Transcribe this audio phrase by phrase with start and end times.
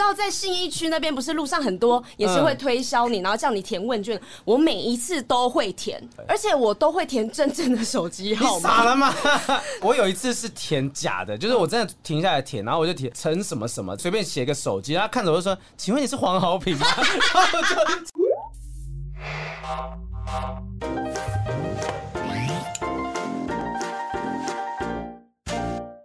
[0.00, 8.76] 知道在信义区那边不是路上很多也是会推销你，然后叫你填问卷，我每一次都会填，而且我都会填真正的手机号码。
[8.76, 9.14] 傻了吗？
[9.82, 17.76] 我有一次是填假的，就是我真的停下来填，然后我就填陈什么什么，随便写个手机，然后看着我就说：“请问你是黄豪平吗？” 然后就。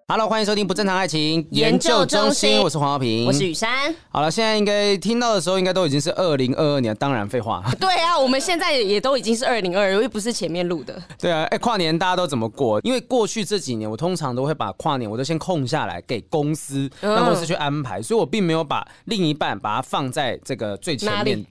[0.08, 3.92] Hello，欢迎收听不正常爱情研究中心，我是黄豪平，我是雨珊。
[4.10, 7.64] 好了，现在应该听到的时候，应该都已经是二零二二年，当然废话。
[7.82, 11.02] 对啊，我们现在也都已经是二零二二，又不是前面录的。
[11.20, 12.80] 对啊，哎，跨年大家都怎么过？
[12.84, 21.44] 因为过去这几年，我通常都会把跨年我都先空下来给公司，让公司去安排，所以我并没有把另一半把它放在这个最前面。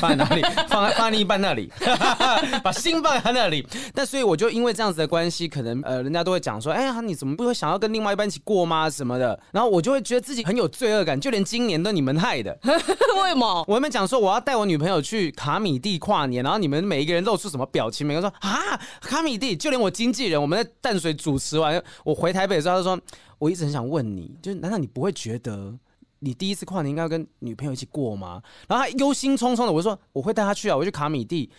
[0.00, 0.42] 放在哪里？
[0.68, 1.70] 放在放在另一半那里，
[2.62, 3.66] 把心放在他那里。
[3.94, 8.88] 但所以我就因为这样子的关系，可能呃，人家都会讲说，哎呀，你怎么不会想要跟另外一半一起过吗？
[8.90, 9.38] 什么的。
[9.52, 12.58] 然后我就会觉得自己很有罪恶感，就连今年都你们害的。
[12.64, 13.64] 为什么？
[13.68, 18.06] 我们讲说我要带我女朋友去卡米蒂跨年，然后你们每一个人露出什么表情？
[18.06, 23.00] 每个人说啊，卡米蒂，就连我经纪人，我们在淡水主持完，我回台北的时候，他说，
[23.38, 25.74] 我一直很想问你，就是难道你不会觉得？
[26.20, 28.42] 你第一次跨年应该要跟女朋友一起过吗？
[28.68, 31.50] 然后他忧心忡忡的，我就说我会带他去啊，我去卡米蒂。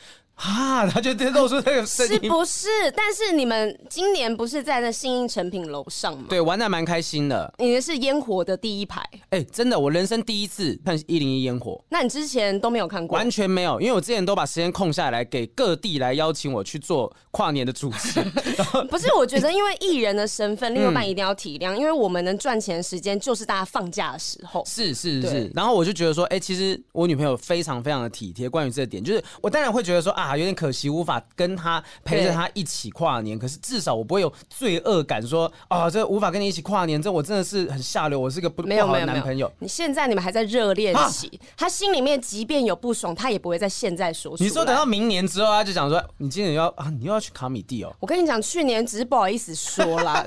[0.42, 2.68] 啊，他就露出这个声音，是不是？
[2.96, 6.26] 但是你们今年不是在那信义诚品楼上吗？
[6.30, 7.54] 对，玩的蛮开心的。
[7.60, 11.82] 你的是烟火的第一排，哎、欸，真的，我人生第一次看一零一烟火。
[11.90, 13.18] 那你之前都没有看过？
[13.18, 18.20] 完全没有，因为我之前都把时间空下来给各地来邀请我去做跨年的主持。
[18.90, 24.64] 不是，我觉得因为艺人的身份，另外一半一定要体谅，嗯、因为我们能赚钱的时间就是大家放假的时候。
[24.66, 25.52] 是是是，是。
[25.54, 28.50] 然后我就觉得说，哎、欸，其实我女朋友非常非常的体贴。
[28.50, 31.22] 关于这点，就是我当然会觉得说啊，有点可惜，无法。
[31.36, 39.52] 跟他陪着他一起跨年，可是至少我不会有罪恶感，说啊，这无法跟你一起跨年，这我真的是很下流，我是个不不好的男朋友。
[39.60, 44.44] 你现在你们还在热恋期，他心里面即便有不爽，他也不会在现在说出。
[44.44, 47.92] 你说等到明年之后，他就讲说，你今年要啊，你又要去卡米蒂哦。
[48.00, 50.26] 我跟你讲，去年只是不好意思说啦。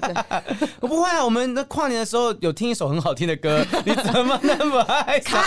[0.80, 5.42] 我 不会啊，我们的跨年的时候有听一首很好听的歌， 你怎么那么爱卡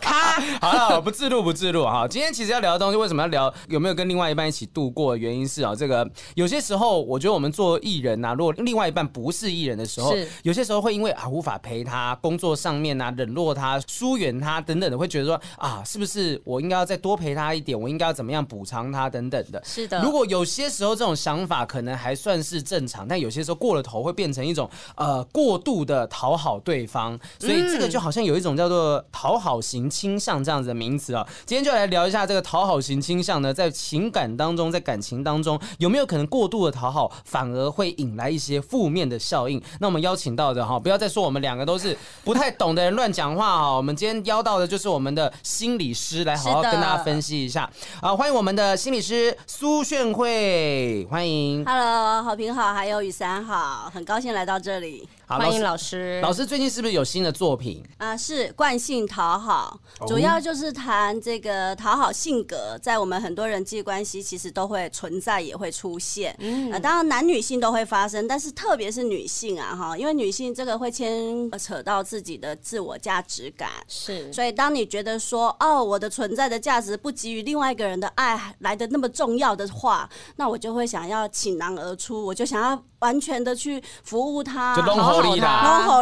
[0.00, 0.40] 卡？
[0.60, 2.06] 好了，不自录不自录哈。
[2.08, 3.52] 今天其实要聊的东西，为什么要聊？
[3.68, 5.16] 有没有跟另外一半一起度过？
[5.16, 17.78] 原因是啊，这个有些时候，我觉得我们做艺人呐，如果另外一半不是艺人的时候，有些时候会因为啊无法陪他，工作上面啊冷落他、疏远他等等的，会觉得说啊，是不是我应该要再多陪他一点？
[17.78, 19.62] 我应该要怎么样补偿他等等的。
[19.64, 31.26] 是的，如果有些时候这种想法可能还算是正常，但有些时候过了头会变成一种呃过度的讨好对方，所以这个就好像有一种叫做讨好型倾向这样子的名词啊。
[31.44, 39.60] 今天就来聊一下这个讨好型倾向呢，在情感当中，在感情当中有没有可能过度的讨好，反而会引来一些负面的效应？
[39.80, 43.76] 那我们邀请到的哈，不要再说我们两个都是不太懂的人乱讲话哈。
[43.76, 47.68] 我们今天邀到的就是我们的心理师，来好好跟大家分析一下。
[48.00, 51.64] 啊，欢迎我们的心理师苏炫慧，欢迎。
[51.64, 55.08] Hello，好平好，还有雨伞好，很高兴来到这里。
[55.28, 56.18] 好，欢迎老师。
[56.22, 58.16] 老师最近是不是有新的作品啊？
[58.16, 66.34] 是惯性讨好，主要就是谈这个讨好性格，在我们很多人际关系其实都会存在，也会出现。
[66.38, 73.68] 嗯，当然男女性都会发生，但是特别是女性啊，哈，因为女性这个会牵扯到自己的自我价值感。
[73.86, 84.76] 是，所以当你觉得说，哦，我的存在的价值不及于另外一个人的爱来的那么重要的话，那我就会想要倾囊而出，我就想要完全的去服务他。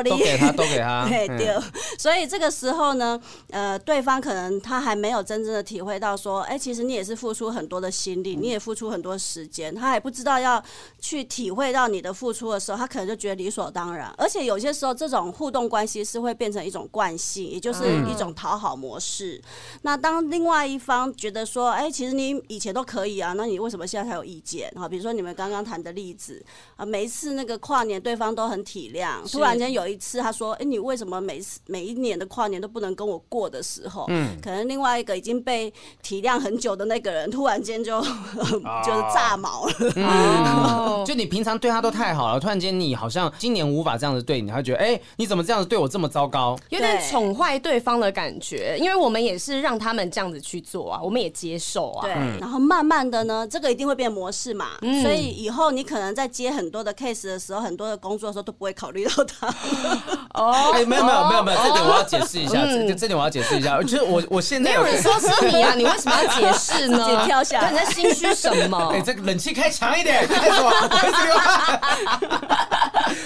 [0.03, 1.07] 都给他，都给他。
[1.09, 1.57] 对对，
[1.99, 3.21] 所以这个时候呢，
[3.51, 10.63] 呃，对方可能他还没有真正的体会到说，哎，其实你也是付出很多的心力，你也付出很多时间，他还不知道要
[11.01, 14.13] 去体会到你的付出的时候，他可能就觉得理所当然。
[14.17, 19.41] 而且有些时候，这种互动关系是会变成一种惯性，也就是一种讨好模式。
[19.83, 24.71] 那当另外一方觉得说，哎，其实你以前都可以啊，那你为什么现在才有意见？
[24.77, 26.43] 哈，比如说你们刚刚谈的例子
[26.77, 29.29] 啊，每一次那个跨年，对方都很体谅。
[29.31, 35.73] 突然间有一次，他说：“哎、欸，你为什么每次每一年的跨年都不能跟我过的时候，嗯，可能另外一个已经被
[36.03, 37.99] 体谅很久的那个人，突然间就、
[38.65, 39.73] 啊、就是炸毛了。
[39.97, 46.57] 嗯、 就你平常对他都太好了，突然间你好像今年无法这样子对你，他觉得哎、欸，你怎么这样子对我这么糟糕？
[46.71, 48.77] 有点宠坏对方的感觉。
[48.79, 52.07] 因为我们也是让他们这样子去做啊，我们也接受啊。
[52.07, 54.79] 对，然后慢慢的呢，这个一定会变模式嘛。
[54.83, 59.07] 嗯、所以以后你可能在接很多的 case 的时候，很多的工作的时候都不会考虑。
[59.07, 59.47] 到他
[60.35, 67.07] 哦，哎，没有没有没有没有，这点我要解释一下，这这点我要解释一下，就是我我现在没有人说是你啊，你为什么要解释呢？
[67.09, 68.77] 你跳下来，你在心虚什么？
[68.93, 70.71] 哎，这个冷气开强一点，开什么？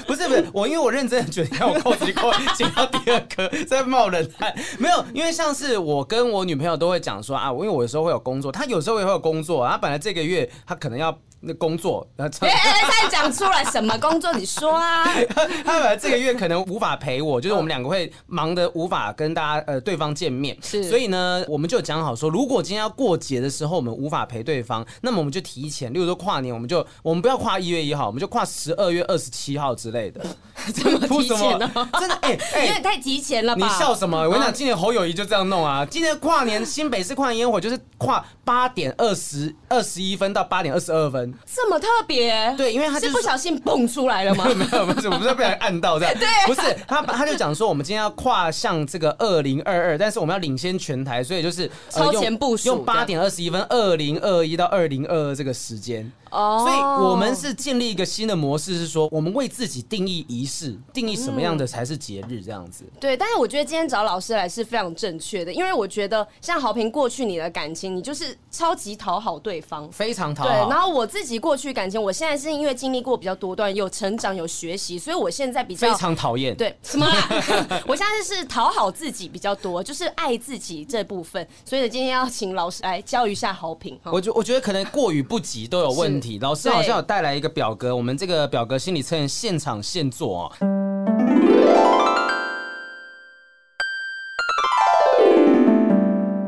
[0.07, 4.55] 不是不是，我因为我认真的觉得，你看我扣子一扣剪到第二颗，在冒冷汗。
[4.79, 11.17] 没有，因为像是我跟我女朋友都会讲说啊，因为我有时候会有工作，她有时候也会有工作，她本来这个月她可能要。
[11.41, 14.33] 那工作，哎哎 哎，再讲出来什么工作？
[14.35, 15.05] 你说啊？
[15.65, 30.21] 他本来这个月可能无法陪我，就是我们两个会忙的无法跟大家呃对方见面，是，所以呢，我们就讲好说，如果今天要过节的时候我们无法陪对方，那么我们就提前，例如说跨年，我们就我们不要跨一月一号，我们就跨十二月二十七号之类的。
[30.75, 31.71] 这么提前呢？
[31.99, 33.67] 真的哎哎，因为太提前了吧？
[33.67, 34.19] 你笑什么？
[34.19, 35.87] 我跟你讲，今年侯友谊就这样弄啊！
[35.91, 42.55] 今年跨年新北市跨年烟火就是跨八点二十二十一分到八点二十二分，这么特别。
[42.57, 44.45] 对，因为他是不小心蹦出来了吗？
[44.55, 46.15] 没有，不是，我不是被人按到这样。
[46.19, 56.11] 对，不是他，他就讲说，我们今天要跨向这个二零二二，但是我们要领先全台，所以就是超前部署，用八点二十一分，二零二一到二零二二这个时间。
[56.31, 56.81] 哦，所以
[57.11, 62.85] 我们是建立一个新的模式，是说我们为自己定义仪式，定义什么样的才是节日这样子。
[63.01, 70.51] 对，但是我觉得今天找老师来是非常正确的，因为我觉得像好评过去你的感情，你就是超级讨好对方，非常讨好。
[70.51, 76.57] 对，然后我自己过去感情，我现在是因为经历过比较多段，有成长有学习，所以我现在比较非常讨厌。
[76.57, 77.07] 对，什么？
[77.87, 81.47] 我现在是讨好自己比较多，就是爱自己这部分。
[81.65, 83.99] 所以今天要请老师来教一下好评。
[84.05, 90.53] 我觉我觉得可能过与不及都有问题，老师好像有带来一个表格，我们这个表格心理测验现场现做哦。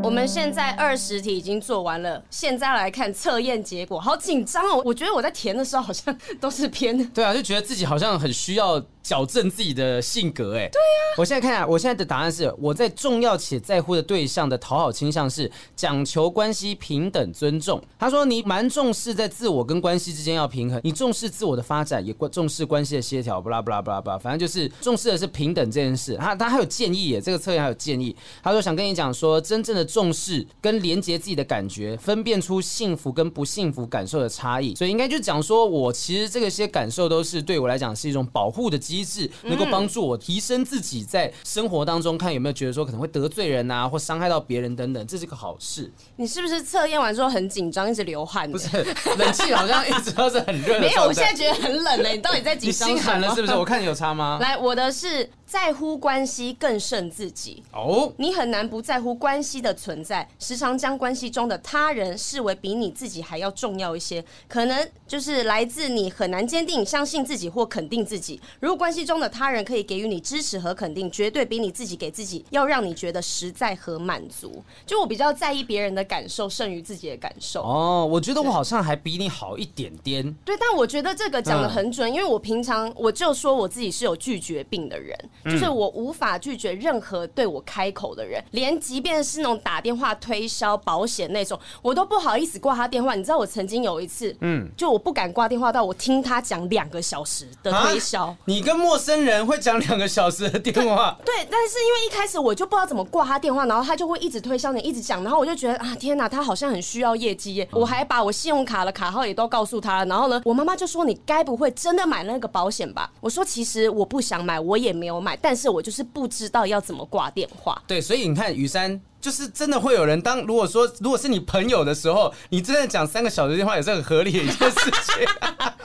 [0.05, 4.83] 我们现在二十题已经做完了，现在来看测验结果，好紧张哦！
[4.85, 8.83] 我觉得我在填的时候好像 都是偏，对啊，就觉得自己好像很需要。
[9.03, 11.15] 矫正自己的性格，哎，对呀。
[11.19, 17.83] 我现在看下，我现在的答案是我在重要且在乎的对象的讨好倾向是讲求关系平等尊重。
[17.99, 26.17] 他说你蛮重视在自我跟关系之间要平衡，你重视自我的发展，也重视关系的协调，不啦不啦不啦不啦，反正就是重视的是平等这件事。
[26.17, 28.15] 他他还有建议耶，这个测验还有建议。
[28.43, 34.75] 他说想跟你讲说，真正的重视跟连接自己的感觉，分辨出幸福跟不幸福感受的差异。
[34.77, 45.91] 所以应该就讲说我其实这个些感受都是对我来讲是一种保护的机制能够帮助我提升自己在生活当中，看有没有觉得说可能会得罪人啊，或伤害到别人等等，这是个好事。
[46.17, 48.51] 你是不是测验完之后很紧张，一直流汗？
[48.51, 48.69] 不是，
[49.17, 50.79] 冷气好像一直都是很热。
[50.79, 52.11] 没有，我现在觉得很冷呢。
[52.11, 52.91] 你到底在紧张？
[52.91, 53.55] 你心寒了是不是？
[53.55, 54.39] 我看你有差吗？
[54.43, 55.31] 来，我的是。
[55.53, 68.41] 在乎关系更胜自己哦，你很难不在乎关系的存在，时常将关系中的他人视为比你自己还要重要一些，可能就是来自你很难坚定相信自己或肯定自己。
[68.61, 74.65] 如果关系中的他人可以给予你支持和肯定，绝对比你自己给自己要让你觉得实在和满足。
[74.87, 80.35] 就我比较在意别人的感受胜于自己的感受哦，我觉得我好像还比你好一点点。
[80.47, 85.15] 对，但我觉得这个讲的很准，因为我平常我就说我自己是有拒绝病的人。
[85.45, 93.15] 就是我无法拒绝任何对我开口的人，连即便是那种打电话推销保险那种，我都不好意思挂他电话。
[93.15, 98.35] 你知道我曾经有一次，嗯，就我不敢挂电话到我听他讲两个小时的推销。
[98.45, 101.17] 你跟陌生人会讲两个小时的电话？
[101.25, 107.69] 对，但是因为一开始我就不知道怎么挂他电话，然后他就会一直推销你，一直讲，然后我就觉得啊，天哪，他好像很需要业绩耶。
[107.73, 113.11] 我还把我信用卡的卡号也都告诉他了，然后呢，我妈妈就说，你该不会真的买那个保险吧？
[113.21, 115.32] 我说其实我不想买，我也没有买。
[115.41, 117.81] 但是我就是不知道要怎么挂电话。
[117.87, 119.01] 对，所以你看，雨山。
[119.23, 125.25] 就是真的会有人当如果说如果是你朋友的时候，你真的讲三个小时电话也是很合理的一件事情。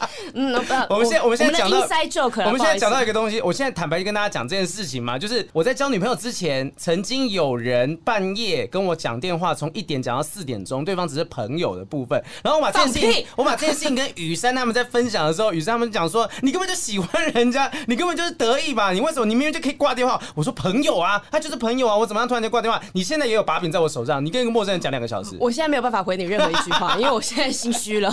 [0.33, 0.53] 嗯，
[0.89, 1.77] 我们现在我们现在讲到
[2.45, 18.91] 我们现在讲到一个东西，我现在坦白跟大家讲这件事情嘛，就是我在交女朋友之前，曾经有人半夜跟我讲电话，从一点讲到四点钟，对方只是朋友的部分，然后我把这件事情，我把这件事情跟雨珊他们在分享的时候，雨珊他们讲说，你根本就喜欢人家，你根本就是得意吧？
[18.91, 20.19] 你为什么你明明就可以挂电话？
[20.33, 22.81] 我说朋友啊，他就是朋友啊，我怎么样突然间挂电话？
[22.93, 23.27] 你现在。
[23.27, 28.09] 也有把柄在我手上，你跟一个陌生人讲两个小时，我现在没有办法回你任何一句话，因为我现在心虚了。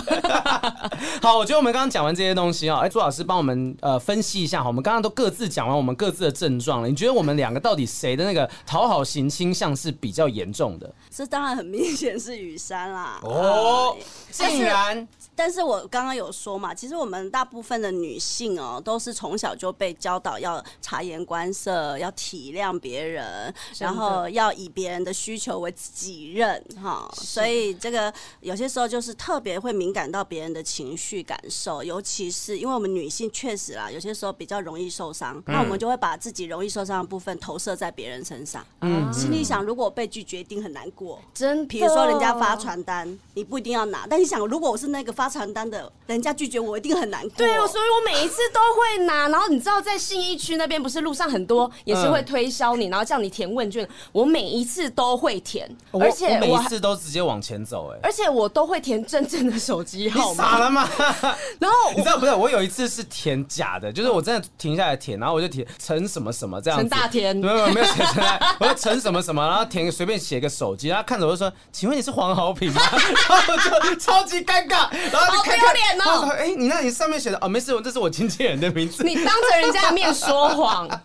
[1.21, 10.89] 好，我觉得我们刚刚讲完这些东西啊，哎，朱老师帮我们呃分析一下，好，我们刚刚都各自讲完我们各自的症状了，你觉得我们两个到底谁的那个讨好型倾向是比较严重的？
[11.09, 13.19] 这当然很明显是雨山啦。
[13.23, 13.97] 哦，
[14.31, 15.05] 竟然。
[15.35, 27.09] 但是我刚刚有说嘛，其实我们大部分的女性哦，都是从小就被教导要察言观色，要体谅别人，然后要以别人的需求为己任哈。
[27.15, 38.65] 所以这个有些时候就是特别会敏感到别人的情绪感受，尤其是因为我们女性确实啦，有些时候比较容易受伤，嗯、那我们就会把自己容易受伤的部分投射在别人身上。
[38.81, 41.19] 嗯，心里想，如果被拒绝，一定很难过。
[41.33, 47.31] 真，比如说人家发传单，你不一定要拿，但你想，如果我是那个发传单的，人家拒绝我，一定很难过。
[47.37, 49.27] 对哦，所以我每一次都会拿。
[49.29, 60.51] 然后你知道，在信义区那边不是路上很多也是会推销你，然后叫你填问卷，我每一次都会填，而且我每一次都直接往前走，哎，而且我都会填真正的手机号码。
[60.51, 60.87] 傻了吗？
[61.59, 62.33] 然后你知道不是？
[62.33, 66.87] 我有一次是填假的，就是我真的停下来填，然后我就填陈什么什么这样子。
[66.87, 72.81] 陈大田，没有没有没有写出来，我说陈什么什么，然后填随便写个手机，然后看着我就说，请问你是黄豪平吗？
[73.27, 76.29] 然后就超级尴尬，然后就看看好丢脸哦。
[76.31, 79.03] 哎、欸，你那你上面写的哦，没事，我这是我经纪人的名字。
[79.05, 80.87] 你当着人家的面说谎。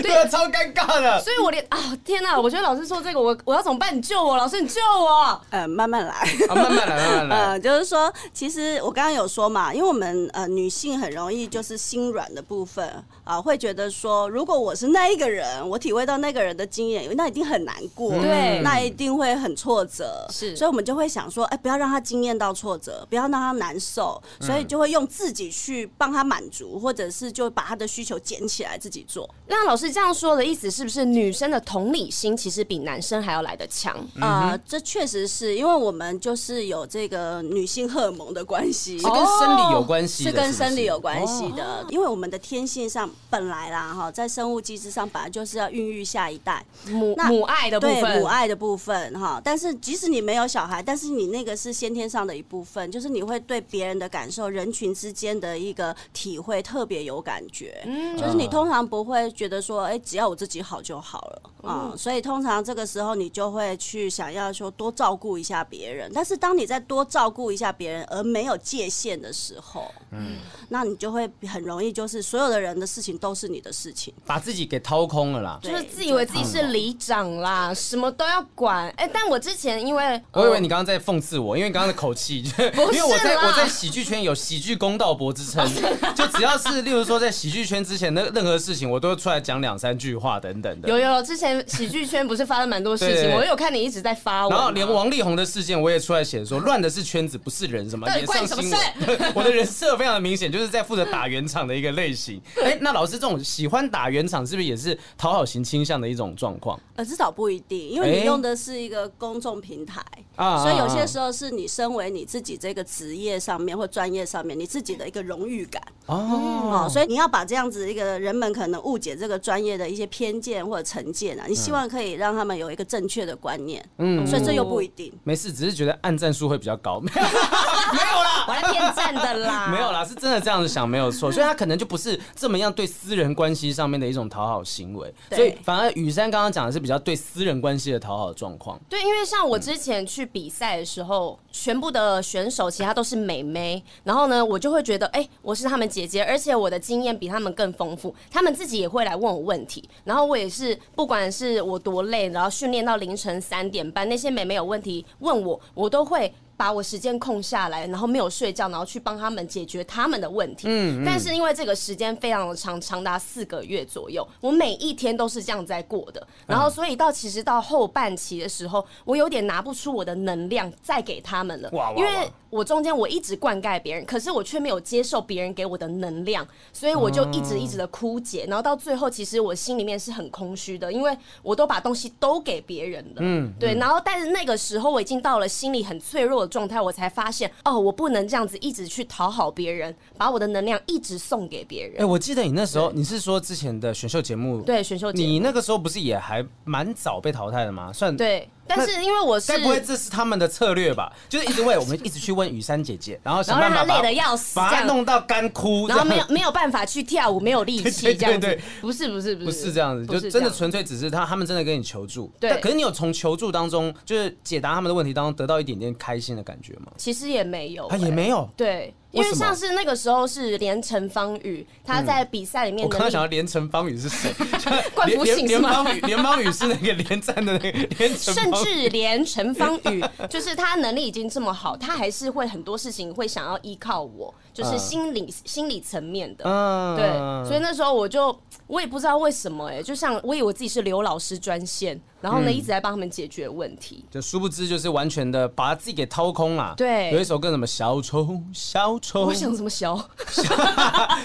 [0.00, 1.20] 对啊，超尴尬的。
[1.20, 2.40] 所以我连啊，天哪！
[2.40, 3.96] 我觉得老师说这个，我我要怎么办？
[3.96, 5.40] 你救我，老师，你救我。
[5.50, 6.14] 呃，慢慢来，
[6.48, 7.36] 啊、慢慢来， 慢慢来。
[7.36, 12.88] 呃，就是说，其实我刚刚有说嘛，因为我们呃女性很容易就是心软的部分
[13.24, 20.28] 啊、呃，会觉得说，如果我是那一个人，我体会到那个人的经验，那一定很难过，对、嗯，那一定会很挫折。
[20.30, 29.28] 是，所以我们就会想说，哎、欸，不要让他经验到挫折，不要让他难受，所以就会用自己去帮他满足，或者是就把他的需求捡起来自己做。
[29.46, 33.94] 那老师这样说的意思是不是女生的同理心其实比男生还要来得强？
[34.20, 41.84] 啊、呃，这确实是因为我们就是有这个女性荷尔蒙的关系，是跟生理有关系，是跟生理有关系的。
[41.90, 49.40] 因为我们的天性上本来啦哈，在生物机制上本来就是要孕育下一代，母母爱的部分，母爱的部分哈。
[49.42, 57.82] 但是即使你没有小孩，但是你那个是先天上的一部分，就是你会对别人的感受、人群之间的一个体会特别有感觉。
[57.86, 59.98] 嗯，就是你通常不会觉得说，哎。
[60.12, 78.88] 只要我自己好就好了啊、嗯，所以通常这个时候你就会去想要说多照顾一下别人，但是当你在多照顾一下别人而没有界限的时候，嗯，那你就会很容易就是所有的人的事情都是你的事情，把自己给掏空了啦，就是自以为自己是里长啦，什么都要管。
[78.96, 82.42] 哎、欸，但我之前因为我以为你刚刚在讽刺我，因为刚刚的口气，
[82.92, 85.66] 因为我在我在喜剧圈有喜剧公道伯之称，
[86.14, 89.92] 就只要是例如说在喜剧圈之前的任何事情，我都会出来讲两三。
[90.02, 98.80] 句话等等的，有有，之前喜剧圈不是发生蛮多事情，我有看你一直在发，然后连王力宏的事件我也出来写说，乱的是圈子，不是人，什么也上新闻。
[99.32, 102.40] 我的人设非常的明显，就是在负责打圆场的一个类型。
[102.64, 106.80] 哎、欸，那老师这种喜欢打圆场，是不是也是讨好型倾向的一种状况？
[106.96, 110.02] 呃，至少不一定，因为你用的是一个公众平台，
[110.36, 115.82] 欸、所以有些时候是你身为你自己这个职业上面或专业上面你自己的一个荣誉感。
[116.06, 125.12] 哦，所以你要把这样子一个人们可能误解这个专业的一些偏见或者成见啊，你希望可以让他们有一个正确的观念，嗯，所以这又不一定。
[125.24, 138.78] 没事，只是觉得按赞数会比较高， 没有啦，我来骗赞的啦， 没有啦，是真的这样子想没有错， 所以他可能就不是这么样对私人关系上面的一种讨好行为，所以反而雨珊刚刚讲的是比较对私人关系的讨好状况。
[138.88, 149.88] 对，因为像我之前去比赛的时候，全部的选手其他都是美眉，然后呢，我就会觉得，哎，我是他们姐姐姐，而且我的经验比他们更丰富，他们自己也会来问我问题。
[150.04, 156.32] 然后我也是，不管是我多累，然后训练到凌晨三点半，那些美眉有问题问我，我都会。
[156.54, 160.68] 把我时间空下来，然后没有睡觉，然后去帮他们解决他们的问题。
[160.68, 166.24] 嗯，嗯，但是因为这个时间非常的长，长达四个月左右，我每一天都是这样在过的。
[166.46, 171.68] 然后，所以到其实到后半期的时候，我有点拿不出我的能量再给他们了。
[171.72, 178.44] 哇，哇，哇，因为我中间我一直灌溉别人，可是我却没有接受别人给我的能量，所以我就一直一直的枯竭。
[178.46, 183.20] 然后到最后，其实我心里面是很空虚的，因为我都把东西都给别人了。
[183.20, 183.74] 嗯，对。
[183.76, 191.94] 然后，但是那个时候我已经到了心里很脆弱的状态，我才发现哦，我不能这样子一直去讨好别人，把我的能量一直送给别人。
[191.94, 194.60] 哎、欸，我记得你那时候，你是说之前的选秀节目？
[194.60, 197.90] 对，选秀节目，你那个时候不是也还蛮早被淘汰的吗？
[197.90, 198.46] 算对。
[198.66, 201.12] 但是因为我是该不会这是他们的策略吧？
[201.28, 208.46] 就是一直为我们，一直去问雨珊姐姐，然后想办法让她累得要死，把她弄到干枯，然后没有没有办法去跳舞，没有力气 这样子。
[208.46, 212.32] 对对对，不是不是不是不是这样子，就真的纯粹只是他他们真的跟你求助。
[212.40, 216.92] 对，可是你有从求助当中，就是解答他们的问题当中得到一点点开心的感觉吗？
[216.96, 218.48] 其实也没有，他也没有。
[218.56, 218.94] 对。
[219.12, 224.32] 因为像是那个时候是连陈芳宇，他在比赛里面、嗯，我刚刚想到连陈芳宇是谁？
[224.94, 225.84] 冠夫姓是吗？
[226.02, 234.34] 连方宇是那个连战的那个连，甚至连陈芳宇，就是他能力已经这么好，他还是会很多事情会想要依靠我。
[234.52, 236.44] 就是心理、嗯、心理层面的。
[236.44, 242.00] 嗯，对，所以那时候我就我也不知道为什么哎、欸，就像我以为我自己是刘老师专线。
[242.22, 246.72] 然后呢，一直在帮他们解决问题，就殊不知就是完全的把自己给掏空了。
[246.76, 249.96] 对，有一首歌什么小丑小丑，我想什么小，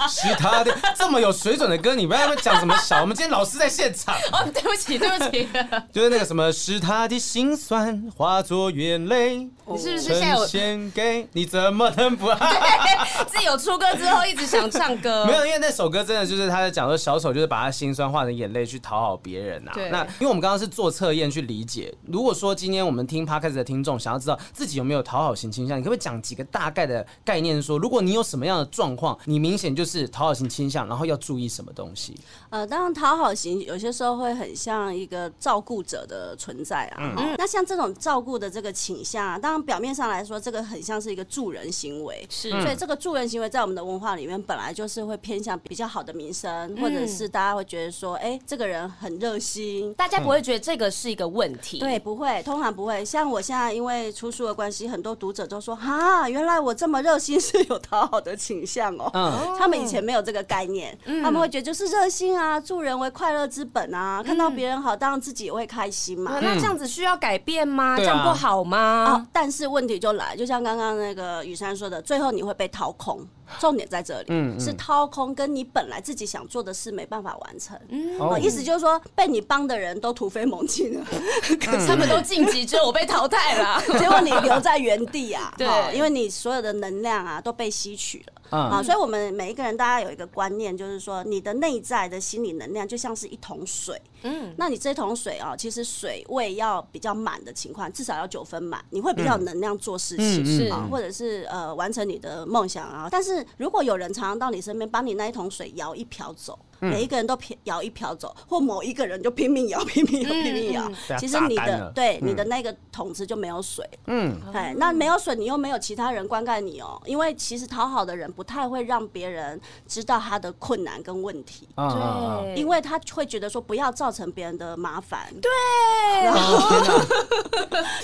[0.09, 2.99] 是他的这么有水准的歌，你不要讲什么小。
[3.01, 4.15] 我们今天老师在现场。
[4.31, 5.47] 哦，对不起，对不起。
[5.93, 11.45] 就是那个什么，是他的心酸化作眼泪，你是不是现在有献给你？
[11.45, 13.07] 怎么能不爱？
[13.17, 15.25] 对，自己有出歌之后一直想唱歌。
[15.29, 19.71] 没有，因为那首歌真的就是他在讲说小丑就是把他心酸化成眼泪去讨好别人呐。
[19.89, 20.91] 那因为我们刚刚是做。
[20.97, 21.93] 测验去理解。
[22.07, 27.61] 如果说今天我们听 Podcast 的听众想要知道自己有没有讨好型倾向，你可不可以讲几个大概的概念？
[27.61, 32.19] 说如果你有什么样的状况，你明显就是讨好型倾向，然后要注意什么东西？
[32.49, 37.13] 呃，当然讨好型有些时候会很像一个照顾者的存在啊。
[37.15, 37.35] 嗯。
[37.37, 42.25] 那像这种照顾的这个倾向啊，当然表面上来说，这个很像是一个助人行为。
[42.27, 42.49] 是。
[42.63, 51.79] 所以这个助人行为在我们的文化里面本来就是会偏向比较好的名声，或者是大家会觉得说，哎、欸，这个人很热心，大家不会觉得这个是一个问题。
[51.79, 53.05] 对，不会，通常不会。
[53.05, 66.33] 像我现在因为出书的关系，很多读者都说：“哈，原来我这么热心 是有讨好的倾向哦。”嗯，他们以前没有这个概念，嗯、他们会觉得就是热心啊，助人为快乐之本啊，嗯、看到别人好，当然自己也会开心嘛。
[66.35, 67.95] 嗯、那这样子需要改变吗？
[67.95, 68.77] 嗯、这样不好吗？
[68.77, 73.25] 啊、但是问题就来，就像刚刚那个雨珊说的，最后你会被掏空。
[73.61, 77.79] 重点在这里，嗯嗯、是掏空，跟你本来自己想做的事没办法完成。
[77.87, 81.05] 嗯，哦、意思就是说，被你帮的人都突飞猛进了，
[81.57, 85.53] 可是他们都晋级，只有我被淘汰了， 结果你留在原地啊。
[85.57, 88.33] 对，因为你所有的能量啊都被吸取了。
[88.49, 94.01] 啊，所以我们每一个人，大家有一个观念，就是说，你的内在的心理能量就像是一桶水。
[94.23, 103.07] 嗯，那你这桶水啊，其实水位要比较满的情况，至少要九分满，你会比较有能量做事情，是啊，或者是呃完成你的梦想啊。
[103.11, 106.57] 但是如果有人常常到你身边，把你那一桶水舀一瓢走。
[106.79, 110.91] 每一个人都摇一瓢走，或某一个人就拼命摇、拼命摇、拼命摇。
[111.17, 113.83] 其实你的对你的那个桶子就没有水。
[114.05, 117.01] 嗯，哎，那没有水，你又没有其他人灌溉你哦。
[117.05, 121.67] 因为其实讨好的人不太会让别人知道他的困难跟问题。
[121.75, 125.33] 对，因为他会觉得说不要造成别人的麻烦。
[125.41, 125.49] 对，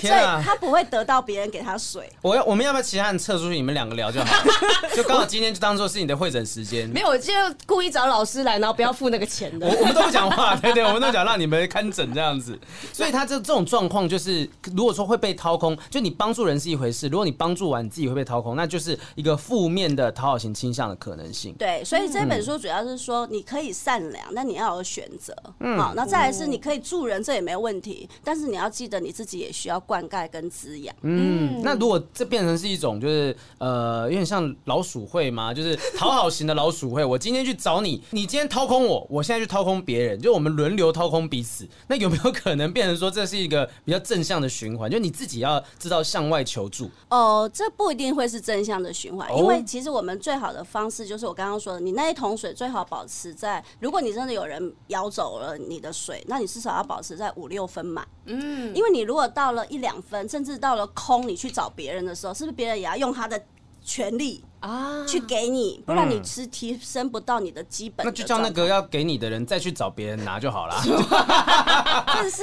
[0.00, 2.10] 所以他不会得到别人给他水。
[2.22, 4.26] 我要我们要不要其他人撤出去，你们两个聊就好？
[4.96, 6.88] 就刚好今天就当做是你的会诊时间。
[6.88, 8.63] 没有，我今天故意找老师来。
[8.64, 12.58] 然后不要付那个钱的，我我们都不讲话，对对，我们都讲让你们看诊这样子。
[12.94, 21.54] 所以他这这种状况就是，如果说会被掏空，就你帮助人是一回事，如果你帮助完你自己会被掏空，那就是一个负面的讨好型倾向的可能性。
[21.58, 25.36] 对，所以这本书主要是说，你可以善良，但你要有选择。
[25.60, 30.96] 嗯，好，那再来是你可以助人，这也没有问题，但是你要记得你自己也需要灌溉跟滋养。
[31.02, 35.52] 嗯，那如果这变成是一种就是呃，有点像老鼠会吗？
[35.52, 38.48] 就是讨好型的老鼠会，我今天去找你，你今天。
[38.54, 41.68] 掏空我，我现在去掏空别人，就我们轮流掏空彼此。
[41.88, 44.88] 那有没有可能变成说这是一个比较正向的循环？
[44.88, 46.88] 就你自己要知道向外求助。
[47.08, 58.06] 哦，这不一定会是正向的循环，因为其实我们最好的方式就是我刚刚说的，你那一桶水最好保持在，如果你真的有人舀走了你的水，那你至少要保持在五六分满。
[58.26, 63.44] 嗯，因为你如果到了一两分，甚至到了空，你去找别人的时候，是不是别人也要用他的
[63.82, 64.44] 权力？
[64.64, 68.10] 啊，去给你，不然你是提升不到你的基本的。
[68.10, 70.74] 那就叫那个要给你的人再去找别人拿就好了。
[72.16, 72.42] 这是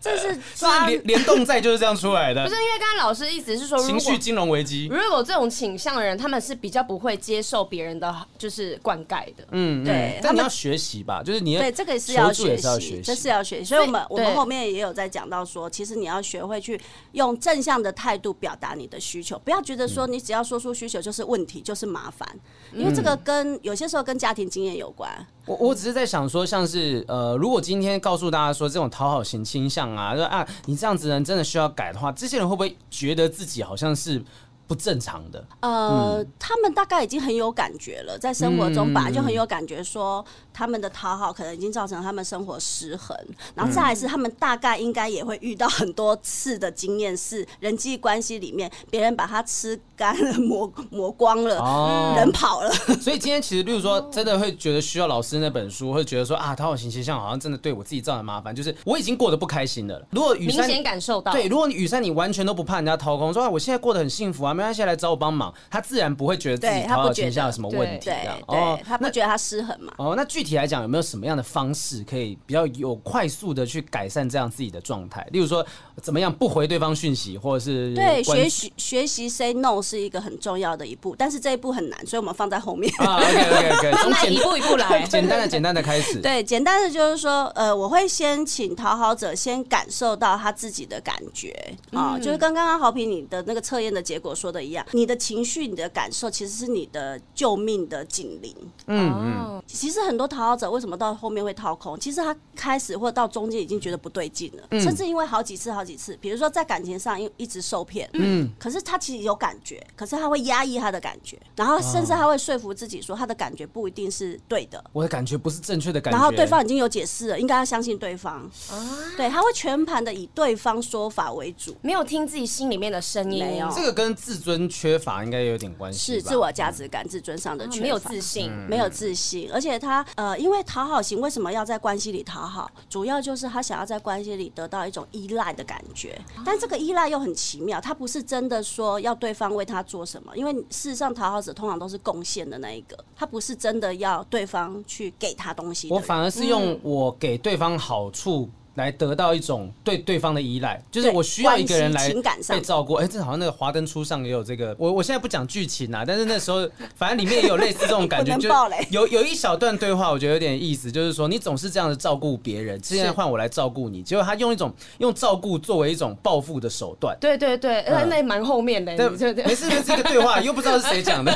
[0.00, 2.42] 这是是联联动债就是这样出来的。
[2.42, 4.88] 不是因为刚刚老师意思是说，情绪金融危机。
[4.90, 9.44] 如果这种倾向的人，他们是比较不会接受别人的就是灌溉的。
[9.50, 10.18] 嗯，对。
[10.22, 13.64] 但你要学习吧，就是你要对这个是要学习，这是要学习。
[13.66, 16.80] 所以我们我们后面也有在讲到说，其实你要学会去
[17.12, 21.57] 用正向的态度表达你的需求，不要觉得说你只要说出需求就是问题。
[21.60, 22.28] 就是麻烦，
[22.72, 25.10] 因为这个跟有些时候跟家庭经验有关。
[25.46, 34.22] 我我只是在想说，像是呃，如果今天告诉大家说这种讨好型倾向啊，说啊，你这样子人真的需要改的话，这些人会不会觉得自己好像是？
[34.68, 43.16] 不正常的，呃，嗯、他们大概已经很有感觉了，在生活中本来就很有感觉，说他们的讨好可能已经造成他们生活失衡，
[43.54, 52.70] 然后再来是他们大概应该也会遇到很多次的经验，是人际关系里面别人把他吃干了、 磨磨光了，哦、人跑了。
[53.00, 60.06] 所以今天其实，例如说，真的会觉得需要老师那本书，会觉得说啊，讨好型形象好像真的对我自己造成麻烦，就是我已经过得不开心的了。
[60.10, 64.57] 如果雨山明显感受到，对，如果你雨山你完全都不怕人家掏空，说啊，我现在过得很幸福啊。
[64.58, 68.06] 没关系，来找我帮忙，他自然不会觉得自己讨好倾向有什么问题。
[68.06, 69.92] 对，哦，他不觉得他失衡嘛？
[69.98, 75.24] 哦，那具体来讲，有没有什么样的方式可以比较有快速的去改善这样自己的状态？
[75.30, 75.64] 例如说，
[76.02, 82.92] 怎么样不回对方讯息，或者是对学习学习 say no 是一个很重要的一步，但是这一步很难，所以我们放在后面。
[82.98, 86.18] 啊，OK OK OK， 从简一步一步来， 简单的简单的开始。
[86.22, 91.52] 对，简单的就是说，呃，我会先请讨好者先感受到他自己的感觉
[91.92, 98.54] 啊，嗯、就是刚刚刚豪平你的那个测验的结果说的一样，你的情绪、你的感受其实是你的救命的警铃。
[98.86, 101.98] 嗯嗯，其实很多讨好者为什么到后面会掏空？
[101.98, 118.38] 其实他开始或到中间已经觉得不对劲了，嗯、甚至因为好几次、好几次，比如说在感情上因一直受骗，嗯，可是他其实有感觉，可是他会压抑他的感觉，然后甚至他会说服自己说他的感觉不一定是对的，我的感觉不是正确的感觉，然后对方已经有解释了，应该要相信对方。
[118.70, 123.44] 啊，对，他会全盘的以对方说法为主，没有听自己心里面的声音。
[123.44, 132.70] 没有，这个跟自尊缺乏应该有点关系，是自我价值感、自尊上的缺乏，没有自信，没有自信，而且他呃，因为讨好型为什么要在关系里讨好？
[132.88, 148.48] 主要就是他想要在关系里得到一种依赖的感觉，但这个依赖又很奇妙，他不是真的说要对方为他做什么，因为事实上讨好者通常都是贡献的那一个，他不是真的要对方去给他东西，我反而是用我给对方好处。
[148.78, 152.10] 来得到一种对对方的依赖，就是我需要一个人来
[152.48, 152.94] 被照顾。
[152.94, 154.74] 哎、欸，这好像那个《华灯初上》也有这个。
[154.78, 158.48] 我我现在不讲剧情啊，但是那时候 反正里面也有类似这种感觉， 就
[158.90, 167.16] 有有一小段对话，我觉得有点意思，就是说你总是这样的照顾别人，现在换我来照顾你，结果他用一种用照顾作为一种报复的手段。
[167.20, 171.32] 对对对，那那蛮后面的，对对对，没事，没事，这个对话又不知道是谁讲的，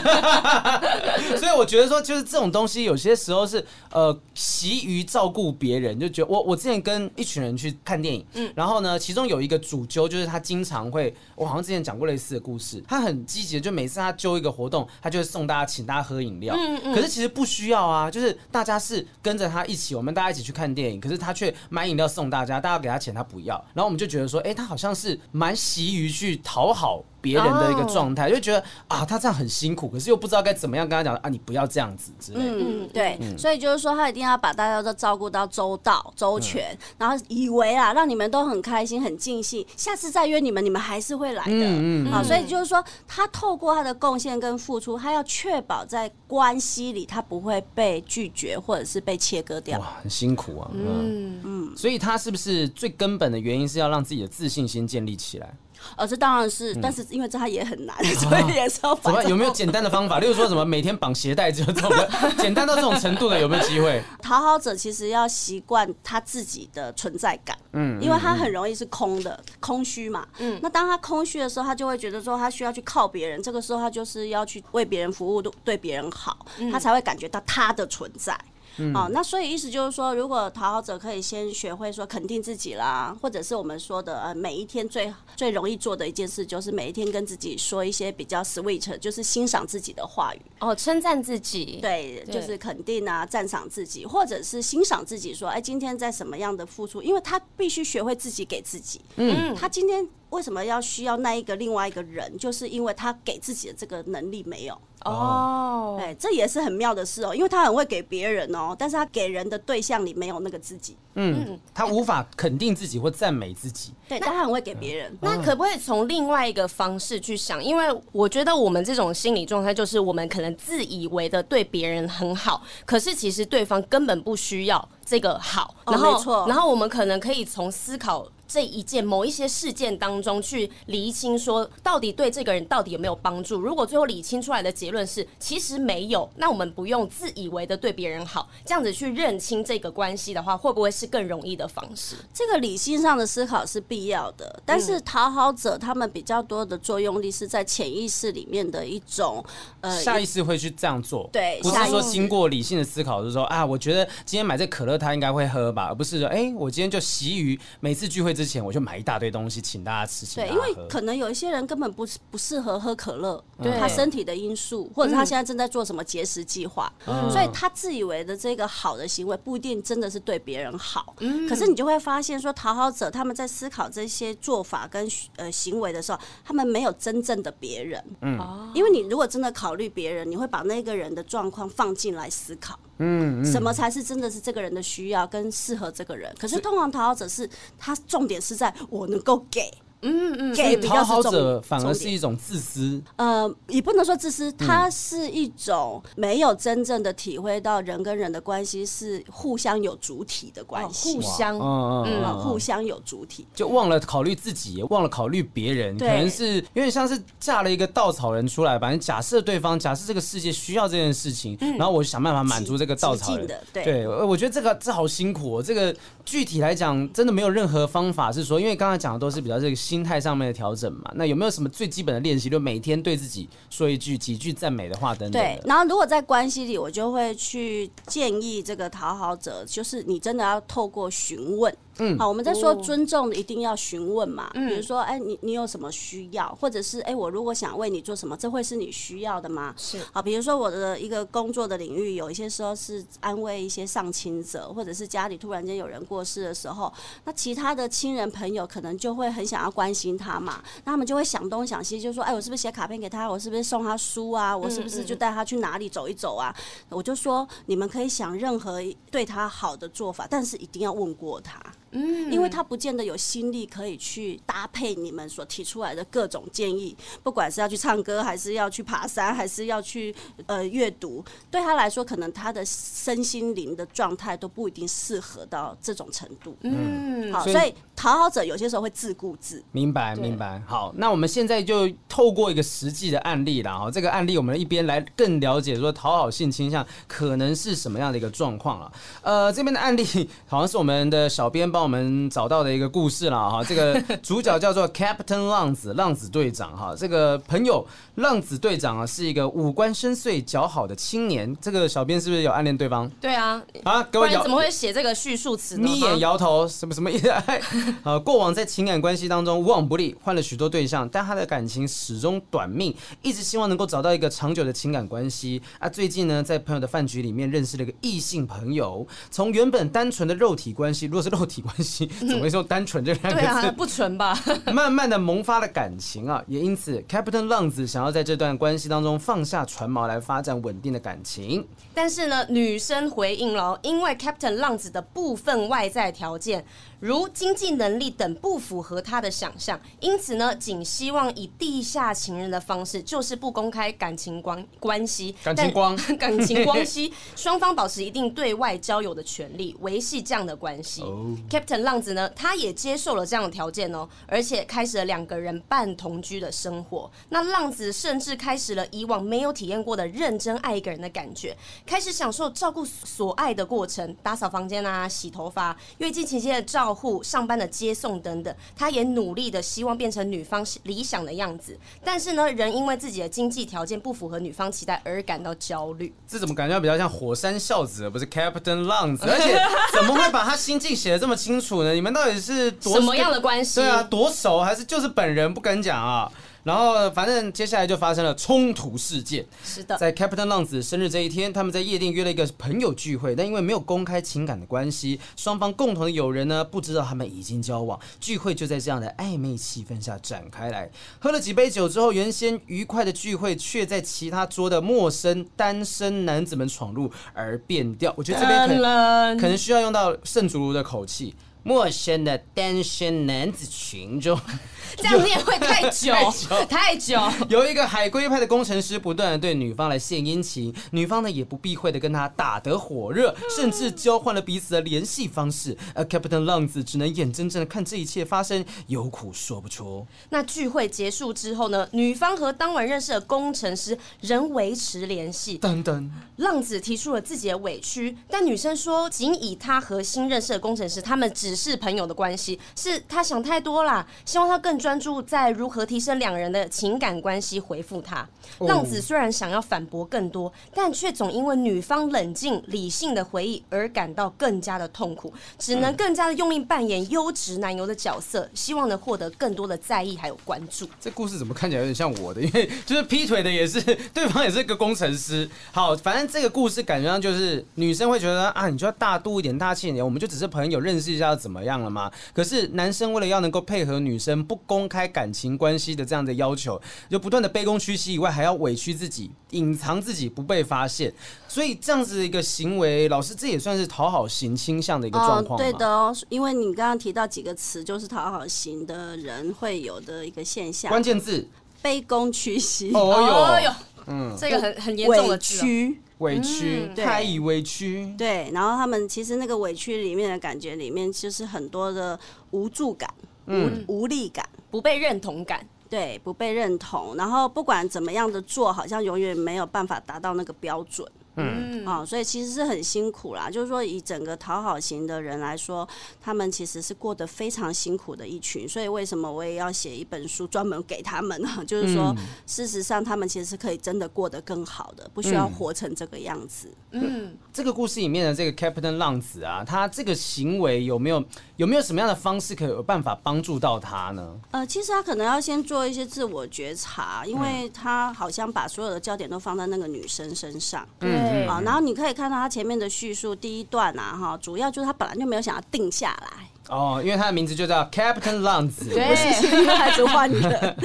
[1.36, 7.31] 所以我觉得说，就是这种东西有些时候是呃习于照顾别人，就觉得我我之前跟一。
[7.31, 27.04] 群人去看电影，嗯，然后呢，其中有一个主揪，就是他经常会，我好像之前讲过类似的故事，他很积极，就每次他揪一个活动，他就会送大家，请大家喝饮料，嗯嗯，可是其实不需要啊，就是大家是跟着他一起，我们大家一起去看电影，可是他却买饮料送大家，大家给他钱他不要，然后我们就觉得说，哎，他好像是蛮习于去讨好。
[27.22, 32.56] 别人的一个状态，就觉得啊，他这样很辛苦，可是又不知道该怎么样跟他讲啊，你不要这样子之类的。
[32.58, 41.50] 嗯，对，嗯、所以就是说，他一定要把大家都照顾到周到、周全，嗯、然后以为啊，让你们都很开心、很尽兴，下次再约你们，你们还是会来的。
[41.52, 42.10] 嗯嗯。
[42.10, 49.78] 好，所以就是说，他透过他的贡献跟付出，他要确保在关系里他不会被拒绝或者是被切割掉。
[49.78, 50.70] 哇，很辛苦啊。
[50.74, 51.76] 嗯嗯。
[51.76, 55.54] 所以他是不是最根本的原因是要让自己的自信心建立起来？
[55.96, 60.18] 呃，这当然是，但是因为这他也很难，嗯、 所以也是要怎么有没有简单的方法？
[60.20, 64.02] 例如说什么每天绑鞋带这种的， 简单到这种程度的有没有机会？
[64.22, 78.38] 讨好者其实要习惯他自己的存在感，嗯，因为他很容易是空的，空虚嘛，嗯，那当他空虚的时候，他就会觉得说他需要去靠别人，这个时候他就是要去为别人服务，对别人好，他才会感觉到他的存在。
[78.78, 90.40] 嗯、哦，那所以意思就是说，如果讨好者可以先学会说肯定自己啦，或者是我们说的呃，每一天最最容易做的一件事，就是每一天跟自己说一些比较 sweet，就是欣赏自己的话语。
[90.60, 92.34] 哦，称赞自己，对，对。
[92.34, 104.80] 就是肯定啊，赞赏自己，或者是欣赏自己说，说哎，今天在什么样的付出，因为他必须学会自己给自己，嗯，他今天为什么要需要那一个另外一个人，就是因为他给自己的这个能力没有。
[105.04, 115.16] 哦，哎，这也是很妙的事哦，因为他很会给别人哦，但是他给人的对象里没有那个自己，嗯，他无法肯定自己或赞美自己，对，但他很会给别人。
[115.20, 117.62] 那可不可以从另外一个方式去想？
[117.62, 125.74] 因为我觉得我们这种心理状态，就是我们可能自以为的对别人很好，可是其实对方根本不需要这个好。
[125.86, 128.26] 然后，没错，然后我们可能可以从思考。
[128.52, 133.58] 这一件某一些事件当中去厘清，说到底对这个人到底有没有帮助？
[133.58, 142.14] 如果最后理清出来的结论是其实没有，那我们不用自以为的对别人好，这样子去认清这个关系的话，会不会是更容易的方式？
[142.34, 149.42] 这个理性上的思考是必要的，但是讨好者他们比较多的作用力是在潜意识里面的一种
[149.80, 171.14] 呃下意识会去这样做，对，不是说经过理性的思考，就是说啊，我觉得今天买这可乐他应该会喝吧，而不是说哎，我今天就习于每次聚会之前我就买一大堆东西请大家吃，对，因为可能有一些人根本不不适合喝可乐，对他身体的因素，或者他现在正在做什么节食计划，嗯、所以他自以为的这个好的行为不一定真的是对别人好。
[171.20, 178.02] 嗯、可是你就会发现说，讨好者他们在思考这些做法跟呃行为的时候，他们没有真正的别人。
[178.20, 182.78] 嗯，因为你如果真的考虑别人，你会把那个人的状况放进来思考。
[182.98, 186.32] 嗯，什么才是真的是这个人的需要跟适合这个人？
[186.38, 189.72] 可是通常讨好者是他重点是在我能够给，
[190.02, 193.02] 嗯嗯，给讨好者反而是一种自私。
[193.16, 208.78] 呃，也不能说自私，它是一种没有真正的体会到人跟人的关系是互相有主体的关系，互相，嗯嗯，互相有主体，就忘了考虑自己，也忘了考虑别人，可能是有点像是嫁了一个稻草人出来。
[208.78, 213.46] 反正假设对方，假设这个世界需要这件事情，然后我想办法满足这个稻草人。
[213.72, 215.62] 对，我觉得这个这好辛苦哦。
[215.62, 221.12] 这个具体来讲，真的没有任何方法是说，因为刚才讲的都是比较这个心态上面的调整嘛。
[221.14, 225.32] 那有没有什么最基本的练习，就每天对自己说一句几句赞美的话等等？
[225.32, 231.76] 对，然后如果在关系里，我就会去建议这个讨好者，就是你真的要透过询问。
[231.98, 234.50] 嗯，好，我们在说尊重，一定要询问嘛。
[234.54, 239.74] 嗯，比如说，哎、欸，你你有什么需要，或者是哎、欸，我如果想为你做什么，这会是你需要的吗？
[239.76, 239.98] 是。
[240.12, 246.92] 好，比如说我的一个工作的领域，有一些时候是安慰一些丧亲者，或者是家里突然间有人过世的时候，
[247.24, 253.28] 那其他的亲人朋友可能就会很想要关心他嘛，那他们就会想东想西，就说，哎、欸，我是不是写卡片给他？
[253.30, 254.56] 我是不是送他书啊？
[254.56, 256.54] 我是不是就带他去哪里走一走啊？
[256.56, 261.60] 嗯嗯，我就说，你们可以想任何对他好的做法，但是一定要问过他。
[261.92, 270.14] 嗯，因为他不见得有心力可以去搭配你们所提出来的各种建议，不管是要去唱歌，还是要去爬山，还是要去
[270.46, 276.56] 呃阅读，对他来说，可能他的身心灵的状态都不一定适合到这种程度。
[276.62, 279.62] 嗯，好，所以讨好者有些时候会自顾自。
[279.72, 280.62] 明白，明白。
[280.66, 283.78] 好，那我们现在就透过一个实际的案例啦。
[283.78, 288.90] 哈，这个案例我们一边来更了解说讨好性倾向可能是什么样的一个状况了。
[289.20, 290.02] 呃，这边的案例
[290.46, 291.81] 好像是我们的小编帮。
[291.82, 296.94] 我们找到的一个故事了哈， 这个主角叫做 Captain 浪子，浪子队长哈。
[296.96, 301.54] 这个朋友浪子队长啊，是一个五官深邃、姣好的青年。
[301.60, 303.10] 这个小编是不是有暗恋对方？
[303.20, 305.76] 对啊，啊，各位怎么会写这个叙述词？
[305.76, 307.28] 眯眼摇头，什么什么意思？
[308.04, 315.88] 呃，过往在情感关系当中无往不利，换了许多对象，但他的感情始终短命，一直希望能够找到一个长久的情感关系啊。
[315.88, 322.06] 最近呢，在朋友的饭局里面认识了一个异性朋友，从原本单纯的肉体关系，如果是肉体关系。
[322.06, 323.36] 怎么会说单纯这两个字？
[323.36, 324.38] 对啊，不纯吧？
[324.72, 331.66] 慢慢的萌发了感情啊，也因此，Captain 浪子想要在这段关系当中放下船锚来发展稳定的感情。
[331.94, 336.64] 但是呢，女生回应了，因为 Captain 浪子的部分外在条件，
[337.00, 351.02] 如经济能力等不符合他的想象，因此呢，仅希望以地下情人的方式，就是不公开感情关关系，感情光， 感情关系， 双方保持一定对外交友的权利，维系这样的关系。
[351.02, 351.36] Oh.
[351.62, 357.10] Captain 浪子呢，他也接受了这样的条件哦，而且开始了两个人半同居的生活。
[357.30, 366.92] 那浪子甚至开始了以往没有体验过的认真爱一个人的感觉，开始享受照顾所爱的过程，打扫房间啊，洗头发，月经期间的照。
[366.92, 376.14] 户上班的接送等等，他也努力的希望变成女方理想的样子，但是呢，仍因为自己的经济条件不符合女方期待而感到焦虑。
[376.28, 379.24] 这怎么感觉比较像火山孝子，而不是 Captain 浪子？
[379.26, 379.58] 而且
[379.92, 381.92] 怎么会把他心境写得这么清楚呢？
[381.92, 383.80] 你们到底是多什么样的关系？
[383.80, 386.30] 对啊，多熟还是就是本人不敢讲啊？
[386.64, 389.44] 然后，反正接下来就发生了冲突事件。
[389.64, 397.98] 是的，在 Captain 浪子生日这一天，他们在夜店约了一个朋友聚会，但因为没有公开情感的关系，双方共同的友人呢不知道他们已经交往。
[398.20, 400.88] 聚会就在这样的暧昧气氛下展开来。
[401.18, 408.14] 喝了几杯酒之后，原先愉快的聚会却在其他桌的陌生单身男子们闯入而变调。
[408.16, 411.34] 我觉得这边可能可能需要用到圣主如的口气。
[411.64, 414.38] 陌生的单身男子群中，
[414.98, 416.12] 这样念会太久
[416.68, 417.16] 太久。
[417.48, 425.76] 有一个海归派的工程师不断的对女方来献殷勤，女方呢也不避讳的跟他打得火热，甚至交换了彼此的联系方式。
[425.94, 430.04] 而 Captain 浪子只能眼睁睁的看这一切发生，有苦说不出。
[430.30, 431.88] 那聚会结束之后呢？
[431.92, 435.58] 女方和当晚认识的工程师仍维持联系。
[435.58, 441.51] 等等，浪子提出了自己的委屈，但女生说，仅以他和新认识的工程师，他们只。
[441.52, 444.06] 只是朋友的关系，是他想太多啦。
[444.24, 447.60] 希望他更专注在如何提升两人的情感关系。
[447.60, 448.26] 回复他，
[448.60, 460.88] 浪子虽然想要反驳更多，但却总因为女方冷静理性的回忆而感到更加的痛苦，只能更加的用力扮演优质男友的角色，希望能获得更多的在意还有关注。
[460.98, 462.40] 这故事怎么看起来有点像我的？
[462.40, 463.78] 因为就是劈腿的也是
[464.14, 465.46] 对方，也是个工程师。
[465.70, 471.36] 好，反正这个故事感觉上就是女生会觉得啊，你就要大度一点、大气一点，我们就只是朋友，认识一下。
[471.42, 472.08] 怎么样了吗？
[472.32, 481.12] 可是男生为了要能够配合女生不公开感情关系的这样的要求，就不断的卑躬屈膝以外，还要委屈自己，隐藏自己不被发现。
[481.48, 485.58] 所以这样子的一个行为，老师这也算是讨好型倾向的一个状况？
[485.58, 490.88] 哦，对的哦，因为你刚刚提到几个词，就是讨好型的人会有的一个现象。
[490.88, 491.48] 关键字：
[491.82, 492.92] 卑躬屈膝。
[492.94, 493.74] 哦哟，
[494.06, 496.00] 嗯，这个很很严重的委屈。
[496.22, 498.14] 委屈，太以委屈。
[498.16, 502.18] 对，然后他们其实那个委屈里面的感觉里面，就是很多的
[502.52, 503.12] 无助感、
[503.46, 505.66] 嗯、无无力感、不被认同感。
[505.90, 511.06] 对，不被认同，然后不管怎么样的做，好像永远没有办法达到那个标准。
[511.36, 513.50] 嗯，啊、哦，所以其实是很辛苦啦。
[513.50, 515.88] 就是说，以整个讨好型的人来说，
[516.20, 518.68] 他们其实是过得非常辛苦的一群。
[518.68, 521.48] 所以为什么我也要写一本书专门给他们呢？
[521.66, 522.14] 就是说，
[522.46, 526.68] 事实上他们其实是可以真的过得更好的，不需要活成这个样子。
[526.90, 531.24] 嗯，嗯，这个故事里面的这个 Captain 浪子啊，他这个行为有没有
[531.56, 534.38] 有没有什么样的方式可以有办法帮助到他呢？
[534.50, 540.86] 呃，其实他可能要先做一些自我觉察，因为他好像把所有的焦点都放在那个女生身上。
[541.00, 541.46] 嗯。
[541.46, 546.28] 好，然后你可以看到他前面的叙述，第一段啊，哈，主要就是他本来就没有想要定下来。
[546.68, 550.76] 哦，因为他的名字就叫 Captain 浪子， 对，不是，是他一直换的，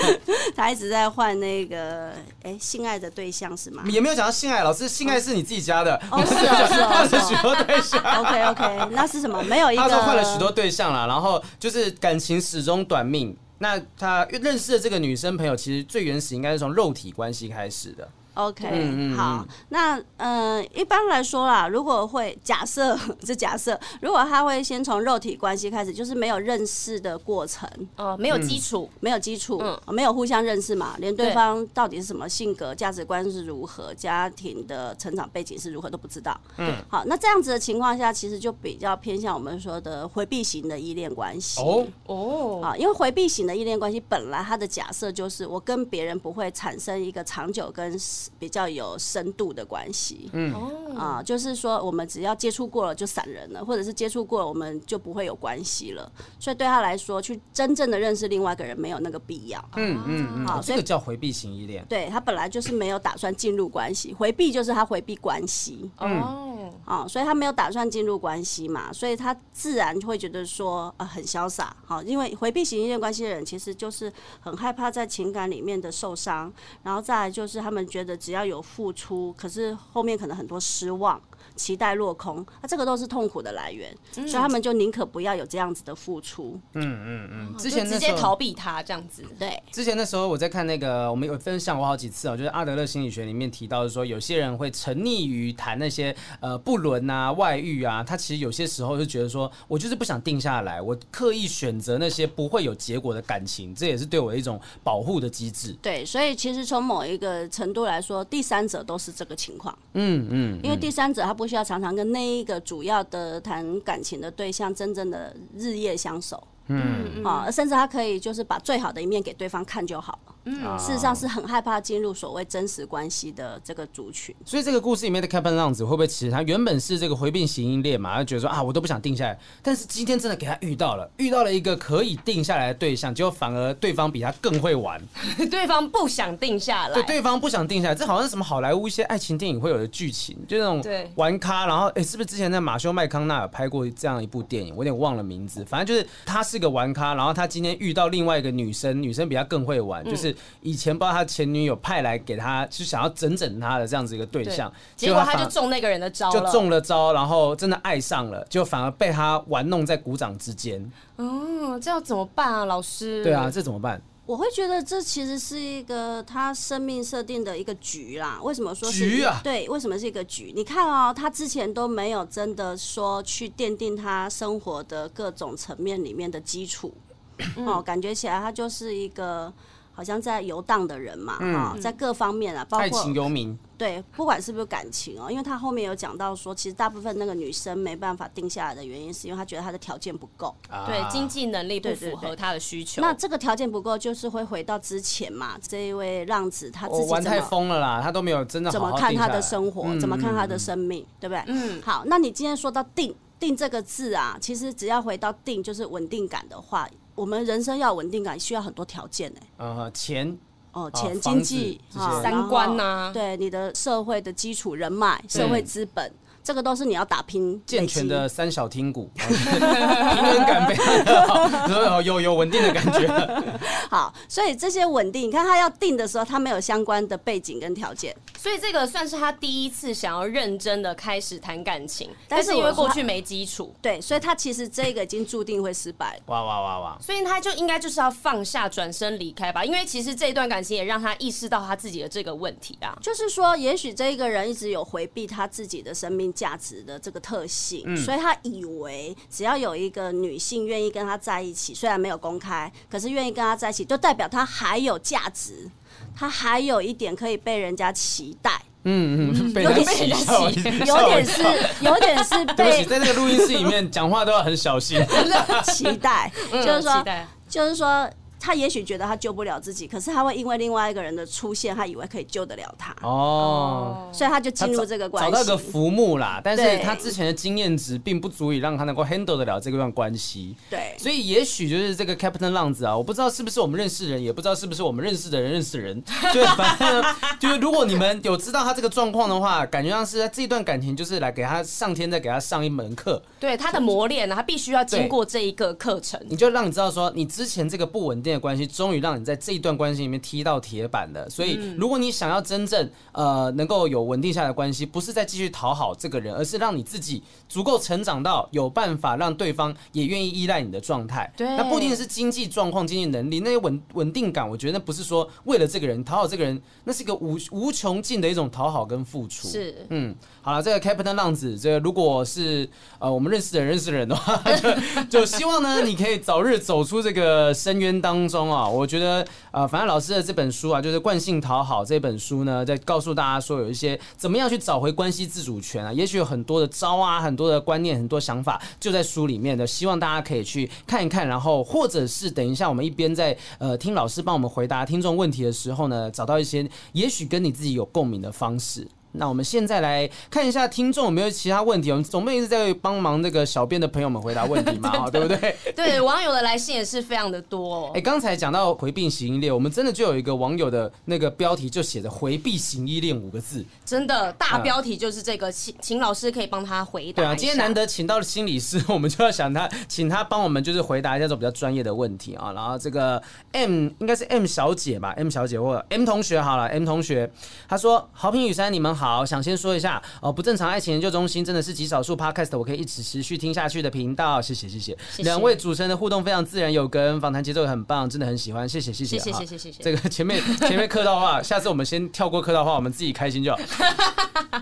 [0.55, 3.83] 他一直在换那个，哎，性爱的对象是吗？
[3.87, 6.01] 也没有讲到性爱，老师，性爱是你自己加的。
[6.09, 8.01] 哦，是啊， 是啊，换了许多对象。
[8.21, 9.43] OK OK， 那是什么？
[9.43, 9.81] 没有一个。
[9.81, 13.35] 他说换了许多对象了，然后就是感情始终短命。
[13.57, 18.07] 那他认识的这个女生朋友，其实最原始应该是从肉体关系开始的。
[18.37, 31.33] OK，嗯嗯好，那嗯、呃，一般来说啦，如果会假设 这假设，如果他会先从肉体关系开始，就是没有认识的过程，哦，没有基础，没有基础，嗯，没有互相认识嘛，连对。
[31.37, 41.85] 方到底是什么性格、价值观是如何、家庭的成长背景是如何都不知道，嗯，好，那这样子的情况下，其实就比较偏向我们说的回避型的依恋关系，哦。
[42.07, 47.95] 哦，啊，因为回避型的依恋关系本来它的假设就是我跟别人不会产生一个长久跟。
[48.39, 50.53] 比较有深度的关系，嗯
[50.95, 56.11] 啊，就是说我们只要接触过了就散人了，或者是接触过了我们就不会有关系了。
[56.39, 59.63] 所以对他来说，去真正的认识另外一个人没有那个必要。
[59.75, 61.85] 嗯嗯嗯，好，这个叫回避型依恋。
[61.87, 65.89] 对，他本来就是没有打算进入关系，回避就是他回避关系。
[65.99, 71.75] 哦，啊，所以他没有打算进入关系嘛，所以他自然会觉得说啊很潇洒。
[71.85, 76.51] 好，因为回避型依恋关系的人其实就是很害怕在情感里面的受伤，
[76.83, 78.16] 然后再来就是他们觉得。
[78.17, 81.21] 只要有付出，可是后面可能很多失望。
[81.57, 86.57] 期待落空，那这个都是痛苦的来源，嗯、所以他们就宁可不要有这样子的付出。
[86.73, 89.25] 嗯嗯嗯，之前直接逃避他这样子。
[89.39, 105.75] 对，之前的时候我在看那个，我们有分享过好几次哦，就是阿德勒心理学里面提到的说，有些人会沉溺于谈那些呃不伦啊、外遇啊，他其实有些时候就觉得说，我就是不想定下来，我刻意选择那些不会有结果的感情，这也是对我一种保护的机制。
[105.81, 109.75] 对，所以其实从某一个程度来说，第三者都是这个情况。
[109.93, 111.46] 嗯嗯，因为第三者他不。
[111.47, 120.35] 需要常常跟那一个主要的谈感情的对象真正的日夜相守，嗯啊，甚至他可以就是把最好的一面给对方看就好了。
[120.47, 124.33] 嗯，事实上是很害怕进入所谓真实关系的这个族群。
[124.45, 128.15] 所以这个故事里面的 Captain 浪子会不会其实他原本是这个回避型依恋嘛？
[128.15, 135.01] 他觉得说啊，我都不想定下来，但是今天真的给他遇到了，遇到了一个可以定下来的对象，结果反而对方比他更会玩，
[135.51, 144.73] 对方不想定下来，对，对方不想定下来，这好像是什么好莱坞一些爱情电影会有的剧情，就那种玩咖，然后哎、欸，是不是之前在马修麦康纳有拍过这样一部电影？
[144.75, 151.17] 我有点忘了名字，反正就是他是个玩咖，然后他今天遇到另外一个女生，女生比他更会玩，就是以前不知道。
[151.17, 160.91] 他前女友派来给他，就想要整整他的这样子一个对象，结果他就中那个人的招，就中了招，然后真的爱上了，就反而被他玩弄在鼓掌之间。
[161.15, 163.23] 哦，这要怎么办啊，老师？
[163.23, 163.99] 对啊，这怎么办？
[164.27, 168.39] 我会觉得这其实是一个他生命设定的一个局啦。
[168.43, 169.41] 为什么说是局啊？
[169.43, 170.53] 对，为什么是一个局？
[170.55, 176.93] 你看哦，他之前都没有真的说去奠定他生活的各种层面里面的基础，
[177.65, 179.51] 哦，感觉起来他就是一个。
[179.97, 193.01] 好像在游荡的人嘛，哈、嗯，在各方面啊，包括爱情游民，对，不管是不是感情哦、喔，因为他后面有讲到说，其实大部分那个女生没办法定下来的原因，是因为她觉得她的条件不够，啊、对，经济能力不符合她的需求。
[193.01, 201.43] 那这个条件不够，就是会回到之前嘛，这一位浪子他自己玩太疯了啦，他都没有真的好好怎么看他的生活，嗯、怎么看他的生命，嗯、对不对？
[201.47, 209.65] 嗯，好，那你今天说到定定这个字啊，其实只要回到定，就是稳定感的话，我们人生要稳定感，需要很多条件呢、欸。
[209.65, 210.37] 呃，钱。
[210.73, 216.13] 哦，钱、经济、三观呐，对你的社会的基础、人脉、社会资本，
[216.47, 223.05] 这个都是你要打拼健全的三小听骨， 平衡感非常好，有有稳定的感觉。
[223.91, 236.17] 好，所以这些稳定，你看他要定的时候，他没有相关的背景跟条件，所以这个算是他第一次想要认真的开始谈感情，但是因为过去没基础，对，所以他其实这个已经注定会失败。
[236.27, 236.97] 哇哇哇哇！
[237.01, 255.67] 所以他就应该就是要放下，转身离开吧，因为其实这一段感情也让他意识到他自己的这个问题啊，就是说，也许这一个人一直有回避他自己的生命价值的这个特性，嗯，所以他以为只要有一个女性愿意跟他在一起，虽然没有公开，可是愿意跟他在一起，就代表他还有价值，
[256.15, 258.61] 他还有一点可以被人家期待。
[258.83, 261.43] 嗯嗯， 有点是，有点是，
[261.81, 262.85] 有点是被。
[262.85, 265.03] 在这个录音室里面讲话都要很小心。
[265.73, 267.05] 期待，就是说，
[267.49, 268.07] 就是说。
[268.39, 272.95] 他也许觉得他救不了自己，可是他会因为另外一个人的出现，他以为可以救得了他。
[273.01, 276.39] 哦，所以他就进入这个关系，找到个浮木啦。
[276.43, 280.55] 但是他之前的经验值并不足以让他能够 handle 得了这段关系。
[280.69, 286.03] 对，所以也许就是这个 Captain 浪子啊，我不知道是不是我们认识人，也不知道是不是我们认识的人认识人。
[286.33, 287.03] 就反正
[287.39, 293.21] 就是如果你们有知道他这个状况的话，感觉上是在这一段感情就是来给他上天再给他上一门课。
[293.39, 296.19] 对，他的磨练啊，他必须要经过这一个课程。
[296.29, 301.29] 你就让你知道说，你之前这个不稳定的关系，终于让你在这一段关系里面踢到铁板了。
[301.29, 311.31] 所以，如果你想要真正呃能够有稳定下来的关系，不是在继续讨好这个人，而是让你自己足够成长到有办法让对方也愿意依赖你的状态。
[311.35, 319.47] 对，那不一定是经济状况、经济能力，那些稳稳定感，我觉得那不是说为了这个人讨好这个人，那是一个无无穷尽的一种讨好跟付出。
[319.47, 322.67] 是，嗯，好了，这个 Captain 浪子，这个如果是
[322.99, 328.67] 呃我们认识的人认识的人的话， 就就希望呢，你可以早日走出这个深渊当当中啊！
[328.67, 348.87] 我觉得呃，反正老师的这本书啊，就是惯性讨好这本书呢，在告诉大家说有一些怎么样去找回关系自主权啊，也许有很多的招啊，很多的观念，很多想法就在书里面的，希望大家可以去看一看，然后或者是等一下我们一边在呃听老师帮我们回答听众问题的时候呢，找到一些也许跟你自己有共鸣的方式。
[349.17, 351.91] 那我们现在来看一下听众有没有其他问题。
[351.91, 355.55] 我们总不能一直在帮忙那个小编的朋友们回答问题嘛， 对不对？
[355.75, 357.91] 对，网友的来信也是非常的多哦。
[357.93, 367.23] 哎，刚才讲到回避型依恋，我们真的就有一个网友的那个标题就写着“回避型依恋”五个字，真的大标题就是这个，请请老师可以帮他回答。
[367.23, 372.51] 对啊，今天难得请到了心理师，我们就要想他，请他帮我们就是回答一下这种比较专业的问题啊。
[372.53, 377.29] 然后这个 M 应该是 M 小姐吧，M 小姐或者 M 同学好了，M 同学
[377.67, 384.97] 他说：“好平雨山，你们好，想先说一下哦，不正常爱情研究中心真的是极少数 Podcast 我可以一直持续听下去的频道，谢谢谢谢。
[385.17, 389.83] 两位主持人的互动非常自然有梗，访谈节奏也很棒，真的很喜欢，谢谢谢谢谢谢谢谢谢。
[389.83, 393.57] 这个前面前面客套话，下次我们先跳过客套话，我们自己开心就好。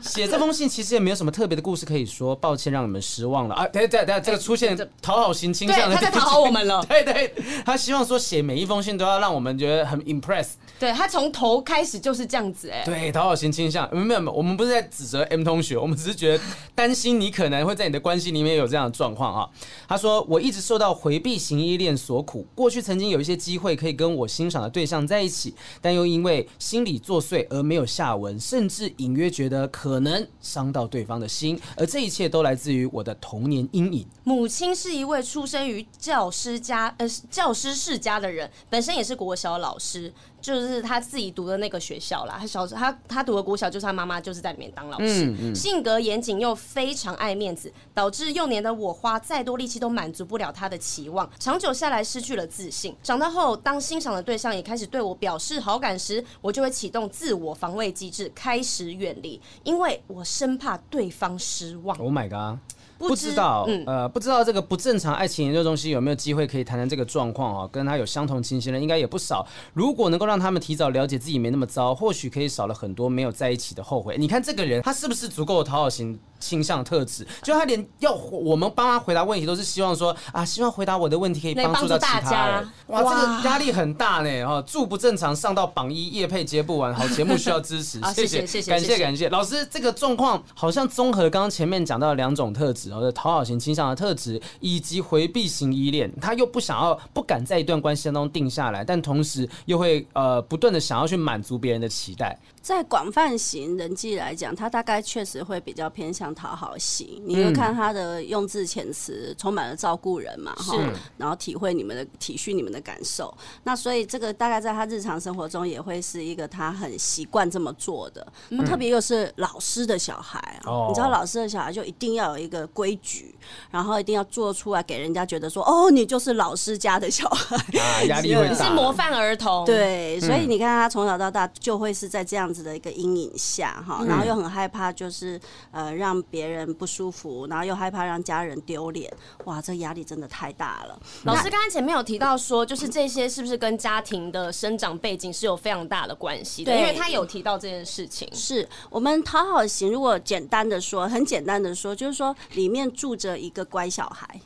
[0.01, 3.67] 写这封信其实也没有什么特别的故事可以说，抱歉让你们失望了啊！
[3.67, 6.83] 等等等，这个出现讨好型倾向的，他在讨好我们了。
[6.89, 7.33] 对对，
[7.65, 10.49] 他希望说写每一封信都要让我们觉得很 impress。
[10.79, 12.83] 对，他从头开始就是这样子哎。
[12.83, 19.49] 对，讨好型倾向，没有没有，我们不是在指责 M 同学，我们只是觉得担心你可能会在你的关系里面有这样的状况啊。
[19.87, 34.05] 他说，我一直受到回避型依恋所苦，过去曾经有一些机会可以跟我欣赏的对象在一起，但又因为心理作祟而没有下文，甚至隐约觉得可能伤到对方的心，而这一切都来自于我的童年阴影。
[34.23, 40.13] 母亲是一位出生于教师家，呃，教师世家的人，本身也是国小老师。
[40.45, 45.25] 就是他自己读的那个学校啦，他小时他他读的国小，就是他妈妈就是在里面当老师。
[45.25, 52.95] 嗯嗯、性格严谨又非常爱面子，导致幼年的我花再多力气都满足不了他的期望，长久下来失去了自信。
[53.01, 61.97] 长大后，当欣赏的对象也开始对我表示好感时，我就会启动自我防卫机制，开始远离，因为我生怕对方失望。
[61.97, 62.59] Oh my god！
[63.07, 67.69] 不知道，嗯、呃，不知道这个不正常爱情研究中心有没有机会可以谈谈这个状况啊？
[67.71, 69.45] 跟他有相同情形的应该也不少。
[69.73, 74.15] 如果能够让他们提早了解自己没那么糟，或许可以少了很多没有在一起的后悔。
[74.17, 76.19] 你看这个人，他是不是足够讨好型？
[76.45, 82.67] 倾向特质，就他连要我们帮他回答问题，都是希望说啊，希望回答我的问题可以帮助到其他人。
[82.87, 84.45] 哇，这个压力很大呢！
[84.45, 89.27] 哈，住不正常上到榜一，夜配接不完，好节目需要支持， 谢谢谢谢，感谢感谢。
[89.29, 102.37] 老师，这个状况好像综合刚刚前面讲到的两种特质，哦，讨好型倾向的特质，以及回避型依恋，他又不想要不敢在一段关系当中定下来，但同时又会呃不断的想要去满足别人的期待。
[102.65, 106.25] 在广泛型人际来讲，他大概确实会比较偏向。
[106.33, 107.21] 讨好型。
[107.23, 110.75] 你会看他的用字遣词，充满了照顾人嘛，哈，
[111.17, 113.31] 然后体会你们的体恤你们的感受。
[113.63, 118.25] 那所以这个大概在他日常生活中也会是一个他很习惯这么做的。
[118.49, 123.35] 那特别又是老师的小孩啊，你知道老师的小孩就一定要有一个规矩，
[123.69, 129.63] 然后一定要做出来给人家觉得说，哦，你就是老师家的小孩啊，压力 会大，你是模范儿童。
[129.63, 135.37] 对，所以你看他从小到大就会是在这样子的一个阴影下哈，然后又很害怕就是
[135.71, 139.11] 呃让别人不舒服，然后又害怕让家人丢脸，
[139.43, 140.97] 哇，这压力真的太大了。
[141.23, 146.71] 老师刚才前面有提到说，就是这些是不是跟家庭的生长背景是有非常大的关系的？
[146.71, 148.29] 对，因为他有提到这件事情。
[148.33, 154.39] 是我们讨好型，如果简单的说，很简单的说，就是说里面住着一个乖小孩，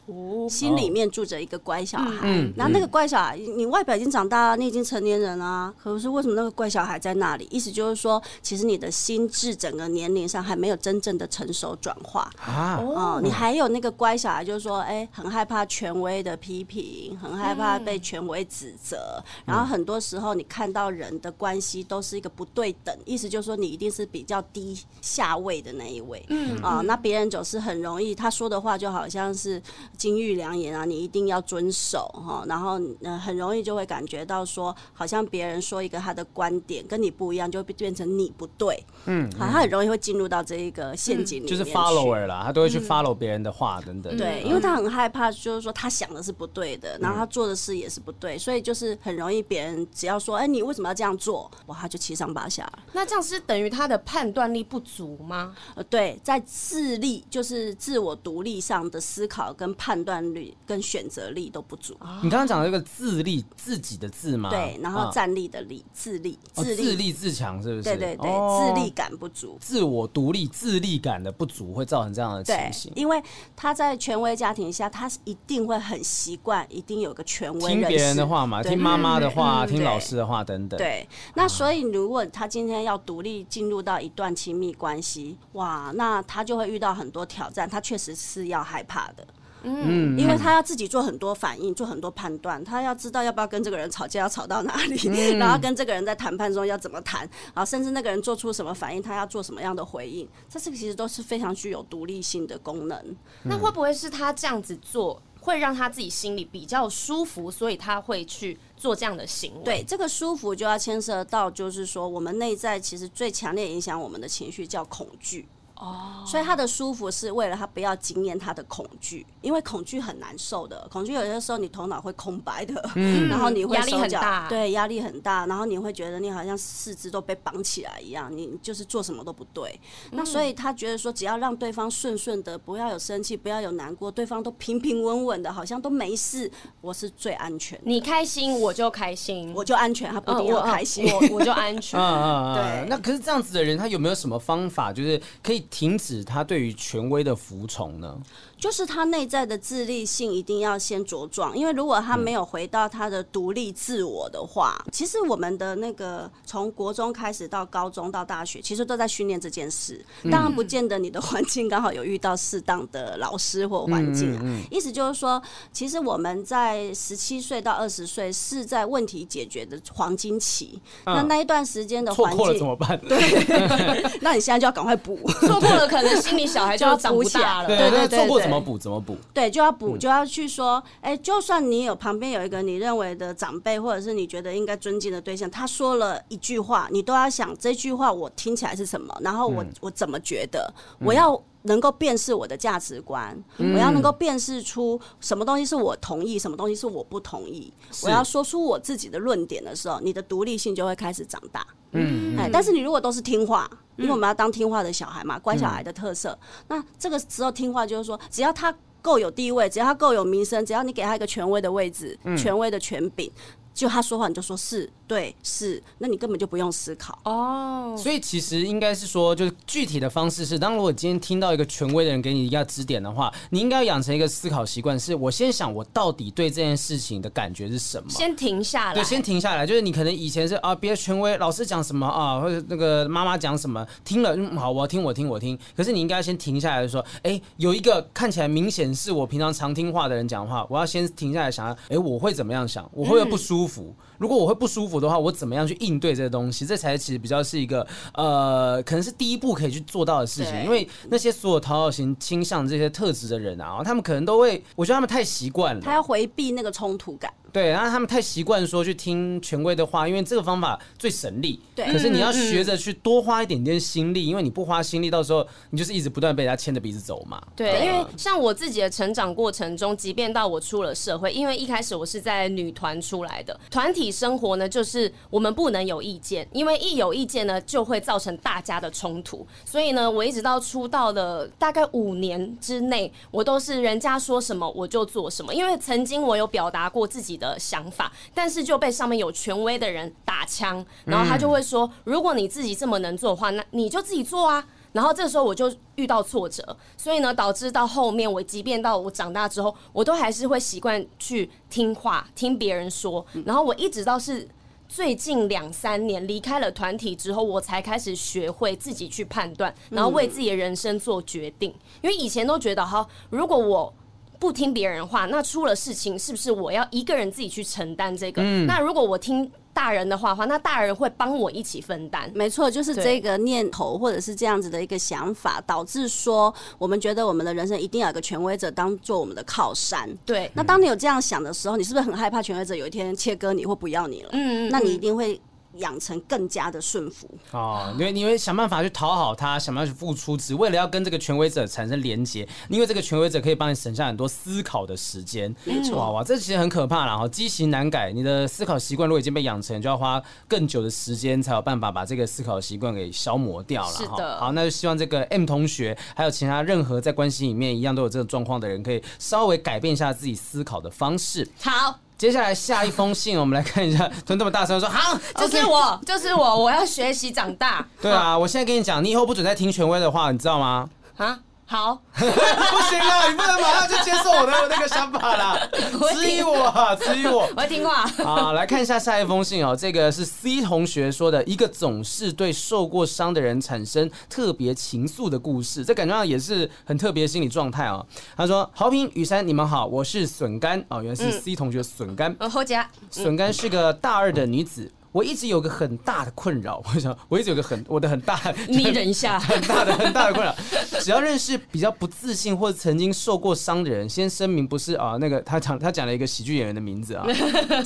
[0.49, 2.21] 心里面住着一个乖小孩。
[2.23, 7.47] 嗯，然后那个乖小孩，你外表已经长大了，你已经成年人了，可是为什么那个乖小孩在那里？
[7.51, 12.29] 意思就是说，其实你的心智整个年龄上还没有真正的成熟转化。
[12.45, 12.77] 啊。
[12.79, 26.23] 哦，你还有那个乖小孩，就是说，哎，很害怕权威的批评，很害怕被权威指责，然后很多时候你看到人的关系都是一个不对等，意思就是说你一定是比较低下位的那一位。
[26.29, 26.57] 嗯。
[26.61, 29.61] 啊，那别人总是很容易，他说的话就好像是
[29.97, 38.85] 金玉良言啊，你一定要遵守哈，然后呃很容易就会感觉到说，好像别人说一个他的观点跟你不一样，就会变成你不对。
[39.05, 44.15] 嗯，好，他很容易会进入到这一个陷阱里面，就是 follower 啦，他都会去 follow 别人的话等等。
[44.15, 51.49] 对，因为他很害怕，就是说他想的是不对的，然后他做的事也是不对，所以就是很容易别人只要说，哎，你为什么要这样做？
[51.65, 52.71] 哇，他就七上八下。
[52.93, 55.55] 那这样是等于他的判断力不足吗？
[55.73, 61.97] 呃，对，在智力就是自我独立上的思考跟判断力跟选择力都不足。
[62.21, 64.51] 你刚刚讲的这个自立，自己的自吗？
[64.51, 67.78] 对，然后站立的立，自立，自立，自立自强，是不是？
[67.83, 72.91] 对对对，自立感不足，自我独立、自立感的不足会造成这样的情形。
[72.95, 73.21] 因为
[73.55, 80.77] 他在权威家庭下，他一定会很习惯，一定有个权威，听别人的话嘛，听妈妈的话，听老师的话等等。
[80.77, 89.25] 对，那所以如果他今天要独立进入到一段亲密关系，哇，那他就会遇到很多挑战，他确实是要害怕的。
[89.63, 97.21] 嗯，因为他要自己做很多反应，做很多判断，他要知道要不要跟这个人吵架，要吵到哪里，嗯、 然后跟这个人在谈判中要怎么谈，
[97.53, 102.97] 然后甚至那个人做出什么反应，他要做什么样的回应，这这个其实都是非常具有独立性的功能。
[102.99, 109.63] 嗯、那会不会是他这样子做会让他自己心里比较舒服，所以他会去做这样的行为？
[109.63, 115.47] 对，这个舒服就要牵涉到，就是说我们内在其实最强烈影响我们的情绪叫恐惧。
[115.79, 116.27] 哦，oh.
[116.27, 120.87] 所以他的舒服是为了他不要经验他的恐惧，因为恐惧很难受的。
[120.91, 129.79] 恐惧有些时候你头脑会空白的，嗯， 然后你会压力很大，对，压力很大，然后你会觉得你好像四肢都被绑起来一样，你就是做什么都不对。
[130.11, 136.51] 嗯、那所以他觉得说，只要让对方顺顺的，不要有生气，不要有难过，对方都平平稳稳的，好像都没事，
[136.81, 137.79] 我是最安全。
[137.83, 141.97] 你开心我就开心，我就安全，他不一定要开心，嗯、我我就安全。
[142.53, 145.65] 对，那可是这样子的人，他有没有什么方法，就是可以？
[145.69, 148.19] 停止他对于权威的服从呢？
[148.59, 160.03] 就是他内在的自立性一定要先茁壮，因为如果他没有回到他的独立自我的话，嗯、其实我们的那个从国中开始到高中到大学，其实都在训练这件事。
[160.29, 164.39] 当然不见得你的环境刚好有遇到适当的老师或环境啊。
[164.43, 165.41] 嗯嗯嗯、意思就是说，
[165.71, 172.99] 其实我们在十七岁到二十岁是在问题解决的黄金期，嗯、那那一段时间的环境怎么办？
[173.07, 173.17] 对
[174.19, 177.67] 那你现在就要赶快补，错过了可能心里小孩就要长不大了。
[177.67, 178.77] 对对对，对，对，怎么补？
[178.77, 179.15] 怎么补？
[179.33, 197.71] 对，就要补，就要去说，哎、欸，就算你有旁边有一个你认为的长辈，或者是你觉得应该尊敬的对象，他说了一句话，你都要想这句话我听起来是什么，然后我、嗯、我怎么觉得，我要能够辨识我的价值观，嗯、我要能够辨识出什么东西是我同意，什么东西是我不同意，
[198.03, 201.65] 我要说出我自己的论点的时候，你的独立性就会开始长大。
[201.91, 203.69] 嗯，哎，但是你如果都是听话，
[203.99, 206.37] 因为我们要当听话的小孩嘛，乖小孩的特色。
[206.67, 213.31] 那这个时候听话就是说，只要他够有地位，只要他够有名声，只要你给他一个权威的位置，权威的权柄。
[213.79, 217.95] 就他说话，你就说是对是，那你根本就不用思考哦。
[217.97, 229.65] 所以其实应该是说，就是具体的方式是，当如果今天听到一个权威的人给你一个指点的话，你应该要养成一个思考习惯，是我先想我到底对这件事情的感觉是什么，先停下来，对，先停下来。
[229.65, 235.57] 就是你可能以前是啊，别的权威老师讲什么啊，或者那个妈妈讲什么，听了嗯好，我要听我听我听。
[235.77, 242.83] 可是你应该要先停下来说，哎、欸，有一个看起来明显是我平常常听话的人讲话，我要先停下来想，哎、欸，我会怎么样想？
[242.93, 243.68] 我会不会不舒服？
[243.69, 243.95] 服？
[244.19, 246.65] 如果我会不舒服的话，我怎么样去应对这个东西？
[246.65, 250.63] 这才其实比较是一个呃，可能是第一步可以去做到的事情。
[250.63, 257.33] 因为那些所有讨好型倾向这些特质的人啊，他们可能都会，我觉得他们太习惯了，他要回避那个冲突感。
[257.51, 261.59] 对，然后他们太习惯说去听权威的话，因为这个方法最省力。
[261.73, 267.41] 对，可是你要学着去多花一点点心力，因为你不花心力，到时候你就是一直不断被人家牵着鼻子走嘛。
[267.55, 279.45] 对，因为像我自己的成长过程中，即便到我出了社会，因为一开始我是在女团出来的，团体生活呢，就是我们不能有意见，因为一有意见呢，就会造成大家的冲突。
[279.65, 294.65] 所以呢，我一直到出道的大概五年之内，我都是人家说什么我就做什么，因为曾经我有表达过自己的想法，但是就被上面有权威的人打枪，然后他就会说，如果你自己这么能做的话，那你就自己做啊。
[294.91, 303.25] 然后这时候我就遇到挫折，所以呢，导致到后面我即便到我长大之后，我都还是会习惯去听话，听别人说。
[303.45, 304.47] 然后我一直到是
[304.87, 311.73] 最近两三年离开了团体之后，我才开始学会自己去判断，然后为自己的人生做决定。
[312.01, 313.93] 因为以前都觉得哈，如果我
[314.39, 318.41] 不听别人话，那出了事情是不是我要一个人自己去承担这个？
[318.41, 322.29] 嗯、那如果我听大人的话话，那大人会帮我一起分担。
[322.35, 330.09] 没错，就是这个念头或者是这样子的一个想法，导致说我们觉得我们的人生一定要有个权威者当做我们的靠山。
[330.25, 334.29] 对，那当你有这样想的时候，你是不是很害怕权威者有一天切割你或不要你了？
[334.33, 335.39] 嗯，嗯，嗯，那你一定会。
[335.75, 342.47] 养成更加的顺服哦，因为你会想办法去讨好他，想办法去付出，只为了要跟这个权威者产生连结。
[342.69, 345.55] 因为这个权威者可以帮你省下很多思考的时间。
[345.63, 348.11] 没错，哇哇，这其实很可怕了哈，畸形难改。
[348.11, 353.93] 你的思考习惯如果已经被养成，就要花更久的时间才有办法把这个思考习惯给消磨掉了。
[353.93, 361.47] 是的，好，那就希望这个 M 同学还有其他任何在关系里面一样都有这种状况的人，可以稍微改变一下自己思考的方式。
[361.61, 361.99] 好。
[362.19, 367.87] 接下来下一封信，我们来看一下， 吞这么大声说好，就是我，就是我，我要学习长大。
[368.01, 370.89] 对啊，我现在跟你讲，你以后不准再听权威的话，你知道吗？
[371.15, 371.39] 啊？
[371.71, 373.29] 好， 不行啊！
[373.29, 377.47] 你不能马上就接受我的那个想法啦， 质疑我，质疑我。
[377.55, 378.07] 我会听话。
[378.23, 379.75] 好，来看一下下一封信哦。
[379.75, 388.03] 这个是 C 同学说的一个总是对受过伤的人产生特别情愫的故事，这感觉上也是很特别的心理状态哦。
[388.35, 392.35] 他说：“豪平、雨珊，你们好，我是笋干哦，原来是 C 同学笋干。
[392.39, 392.89] 嗯，后加。
[393.11, 400.55] 笋干是个大二的女子。”我一直有个很大的困扰， 我想我一直有个很我的很大， 你忍一下， 很大的很大的困扰。
[401.01, 407.25] 只要认识比较不自信或者曾经受过伤的人，先声明不是啊，那个他讲他讲了一个喜剧演员的名字啊。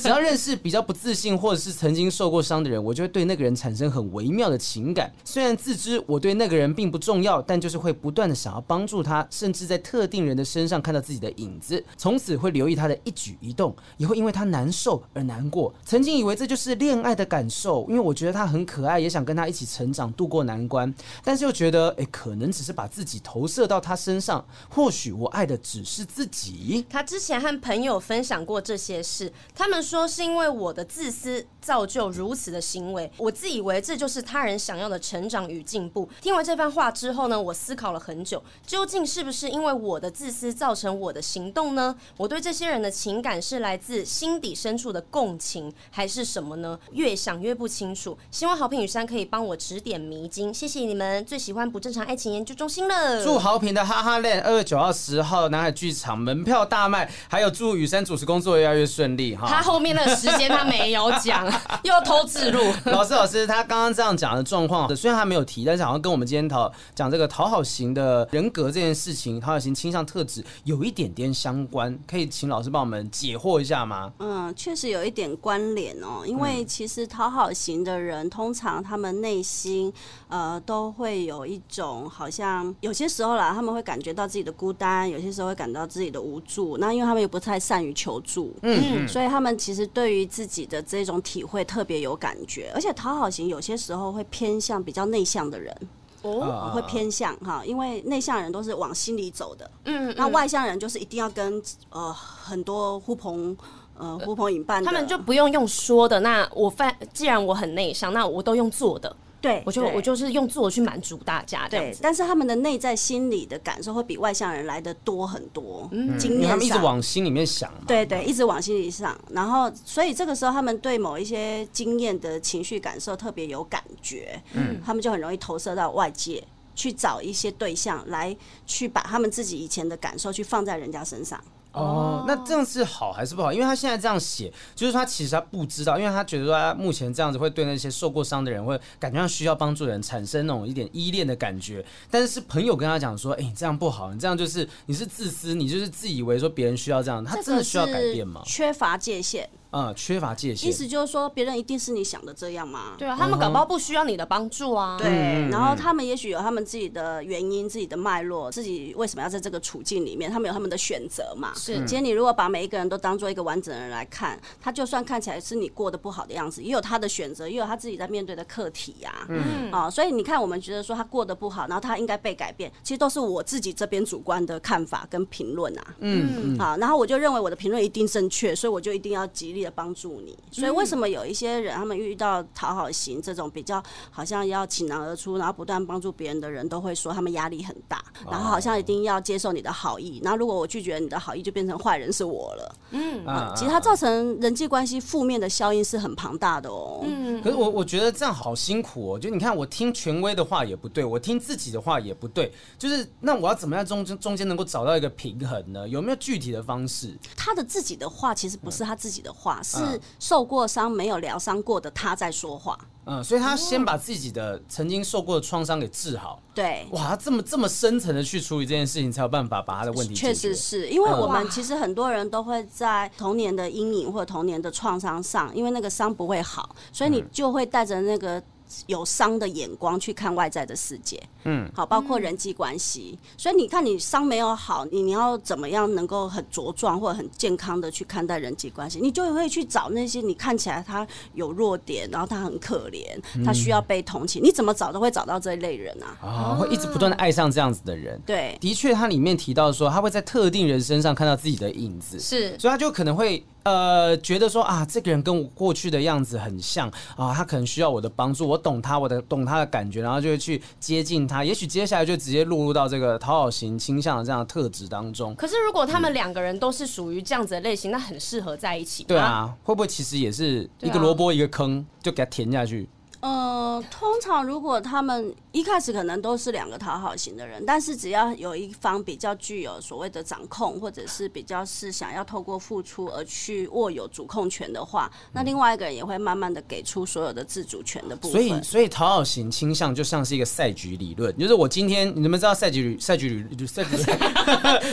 [0.00, 5.12] 只要认识比较不自信或者是曾经受过伤的人，我就会对那个人产生很微妙的情感。
[5.24, 15.72] 虽然自知我对那个人并不重要，但就是会不断的想要帮助他，甚至在特定人的身上看到自己的影子，从此会留意他的一举一动，也会因为他难受而难过。
[15.84, 20.92] 曾经以为这就是恋爱的感受，因为我觉得他很可爱，也想跟他一起成长，度过难关。
[21.22, 24.44] 但是又觉得，哎，可能只是把自己投射到他身上。
[24.68, 26.84] 或许我爱的只是自己。
[26.90, 33.10] 他之前和朋友分享过这些事，他们说是因为我的自私造就如此的行为。
[33.16, 36.08] 我自以为这就是他人想要的成长与进步。
[36.20, 41.96] 听完这番话之后呢，我思考了很久，究竟是不是因为我的自私造成我的行动呢？
[42.16, 46.78] 我对这些人的情感是来自心底深处的共情，还是什么呢？
[47.14, 47.34] 想。
[47.40, 51.22] 越不清楚，希望好评雨山可以帮我指点迷津，谢谢你们。
[51.24, 53.22] 最喜欢不正常爱情研究中心了。
[53.22, 59.46] 祝好评的哈哈恋二月九号、十号南海剧场门票大卖，还有祝雨山主持工作越来越顺利哈。
[59.48, 61.44] 他后面的时间他没有讲，
[61.82, 62.60] 又偷自录。
[62.86, 74.12] 老师老师，他刚刚这样讲的状况，虽然他没有提，但是好像跟我们今天讨讲这个讨好型的人格这件事情，讨好型倾向特质有一点点相关，可以请老师帮我们解惑一下吗？
[74.20, 79.90] 嗯，确实有一点关联哦，因为其实讨好型的人，通常他们内心
[80.28, 86.76] 呃都会有一种好像有些时候啦，他们会感觉到自己的孤单，有些时候会感到自己的无助。
[86.76, 92.70] 那因为他们也不太善于求助，嗯，所以他们其实对于自己的这种体会特别有感觉。
[92.74, 95.74] 而且讨好型有些时候会偏向比较内向的人，
[96.22, 103.56] 哦，会偏向哈，因为内向人都是往心里走的，嗯，那外向人就是一定要跟呃很多呼朋。
[103.96, 106.20] 呃，呼朋引伴，他们就不用用说的。
[106.20, 109.14] 那我反，既然我很内向，那我都用做的。
[109.40, 111.68] 对，我就我就是用做去满足大家。
[111.68, 115.86] 对，但是他们的内在心理的感受会比外向人来的多很多。
[115.92, 117.70] 嗯，经验上，他们一直往心里面想。
[117.86, 119.14] 对对，一直往心里想。
[119.30, 124.42] 然后，所以这个时候他们对某一些经验的情绪感受特别有感觉。
[124.54, 126.42] 嗯，他们就很容易投射到外界，
[126.74, 128.34] 去找一些对象来
[128.64, 131.38] 去把他们自己以前的感受去放在人家身上。
[131.74, 133.52] 哦，那这样是好还是不好？
[133.52, 141.84] 因为他现在这样写，就是他其实他不知道，因为他觉得说他目前这样子会对那些受过伤的人，会感觉上需要帮助的人产生那种一点依恋的感觉。
[142.10, 148.40] 但是是朋友跟他讲说，哎、欸，你这样不好，你这样就是你是自私，你就是自以为说别人需要这样，他真的需要改变吗？
[148.46, 149.50] 缺乏界限。
[149.74, 152.94] 嗯，缺乏界限，意思就是说，别人一定是你想的这样吗？
[152.96, 154.96] 对啊，他们搞不好不需要你的帮助啊。
[154.96, 161.52] 对，然后他们也许有他们自己的原因、自己的脉络，自己为什么要在这个处境里面，他们有他们的选择嘛。
[161.56, 169.26] 是，今天你如果把每一个人都当做一个完整的人来看，他就算看起来是你过得不好的样子，也有他的选择，也有他自己在面对的课题呀、啊。
[169.28, 175.94] 嗯，啊，所以你看，我们觉得说他过得不好，然后他应该被改变，其实都是我自己这边主观的看法跟评论啊。
[175.98, 180.38] 嗯，好，然后我就认为我的评论一定正确，所以我就一定要极力的帮助你。
[180.52, 192.76] 所以为什么有一些人，他们遇到讨好型这种比较好像要倾囊而出，然后不断帮助别人的人，都会说他们压力很大，然后好像一定要接受你的好意，然后如果我拒绝你的好意，就变成坏人是我了。
[192.90, 193.24] 嗯，
[193.56, 197.00] 其实它造成人际关系负面的效应是很庞大的哦。
[197.04, 199.18] 嗯，可是我我觉得这样好辛苦哦。
[199.18, 205.88] 就你看，我听权威的话也不对，我听自己的话也不对，就是那我要怎么样中中间能够找到一个平衡呢？
[205.88, 207.16] 有没有具体的方式？
[207.36, 210.00] 他的自己的话其实不是他自己的话，是。
[210.18, 216.40] 受过伤没有疗伤过的他在说话，嗯，所以他先把自己的曾经受过的创伤给治好。
[216.54, 220.26] 对，哇，他这么这么深层的去处理这件事情，才有办法把他的问题解决。
[220.26, 228.42] 确实是因为我们其实很多人都会在童年的阴影或者童年的创伤上，因为那个伤不会好，所以你就会带着那个。
[228.86, 233.18] 有伤的眼光去看外在的世界，嗯，好，包括人际关系。
[233.36, 238.98] 所以你看，你伤没有好，你你要怎么样能够很茁壮或者很健康的去看待人际关系？
[239.00, 244.42] 你就会去找那些你看起来他有弱点，然后他很可怜，他需要被同情。
[244.42, 246.16] 你怎么找都会找到这一类人啊！
[246.20, 248.20] 啊，会一直不断的爱上这样子的人。
[248.26, 253.44] 对，的确，他里面提到说，他会在特定人身上看到自己的影子，是，所以他就可能会。
[253.64, 261.42] 呃，觉得说啊，这个人跟我过去的样子很像啊，他可能需要我的帮助，我懂他，我的懂他的感觉，然后就会去接近他。
[261.42, 265.34] 也许接下来就直接落入到这个讨好型倾向的这样的特质当中。
[265.34, 269.02] 可是如果他们两个人都是属于这样子的类型，嗯、那很适合在一起。
[269.04, 272.88] 对啊，会不会其实也是一个萝卜一个坑，就给他填下去？
[273.20, 288.32] 呃，通常如果他们一开始可能都是两个讨好型的人，但是只要有一方比较具有所谓的掌控，或者是比较是想要透过付出而去握有主控权的话，那另外一个人也会慢慢的给出所有的自主权的部分。
[288.32, 293.96] 所以，所以讨好型倾向就像是一个赛局理论，就是我今天你们知道赛局赛局理赛局，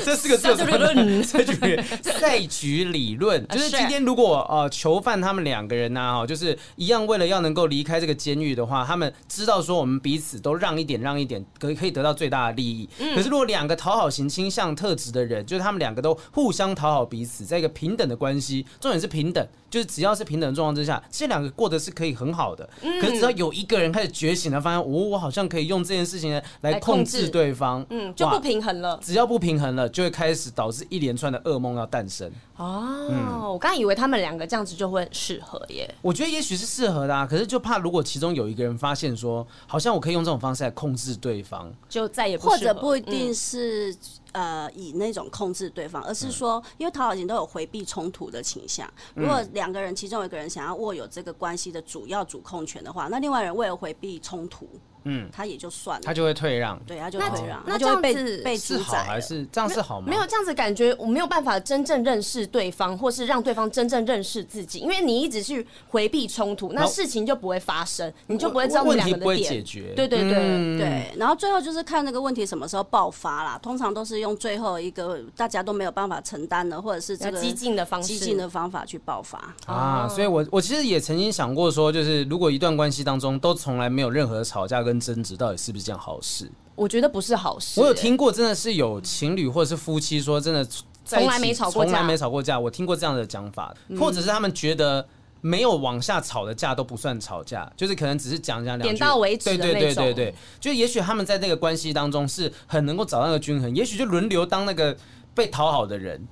[0.06, 1.24] 这四个字什么论？
[1.24, 8.12] 赛局赛局理论 就是今天如果呃囚犯他们两个人呢、啊，就是一样为了要能够离开这个。
[8.22, 12.90] 监狱的话，他们知道说我们彼此都让一点，让一点，可以可以得到最大的利益。
[13.00, 22.70] 嗯、可是如果两个讨好型倾向特质的人，就是他们两个都互相讨好彼此，在一个平等的关系，重点是平等，就是只要是平等的状况之下，这两个过得是可以很好的。
[22.82, 29.00] 嗯、可是只要有一个人开始觉醒了，发现哦，我好像可以用这件事情来控制对方，嗯，就不平衡了。
[29.02, 32.30] 只要不平衡了，就会开始导致一连串的噩梦要诞生。
[32.58, 35.90] 哦，嗯、我刚以为他们两个这样子就会适合耶。
[36.02, 43.98] 我觉得也许是适合的啊，可是就怕如果其中有一个人发现说，好像我可以用这种方式来控制对方，就再也不或者不一定是、嗯、
[44.32, 48.92] 呃以那种控制对方，而是说，因为讨好型都有回避冲突的倾向。
[49.16, 54.68] 如果两个人其中有一个人想要握有这个关系的主要主控权的话，那另外人为了回避冲突。
[55.04, 60.08] 嗯，他也就算了，他就会退让，对，他就退让，那这样子被是好还是这样是好吗？
[60.10, 79.40] 没有这样子感觉，我没有办法真正认识对方，或是让对方真正认识自己，因为你一直去回避冲突，那事情就不会发生，你就不会知道你两个的点，解决，对对对对，然后最后就是看那个问题什么时候爆发啦，通常都是用最后一个大家都没有办法承担的，或者是这个激进的方式，激进的方法去爆发。
[79.66, 80.08] 啊。
[80.08, 86.52] 所以我我其实也曾经想过说，就是如果一段关系当中都从来没有任何吵架跟争执，到底是是不是件好事？
[86.76, 87.80] 我觉得不是好事。
[87.80, 90.68] 我有听过，真的是有情侣或者是夫妻说，真的
[91.06, 92.60] 从来没吵过架，从来没吵过架。
[92.60, 95.08] 我听过这样的讲法，或者是他们觉得
[95.42, 99.46] 没有往下吵的架都不算吵架，就是可能只是讲讲两句，点到为止。
[99.46, 104.98] 对对对对对，就也许他们在那个关系当中是很能够找到那个均衡，也许就轮流当那个
[105.34, 106.28] 被讨好的人。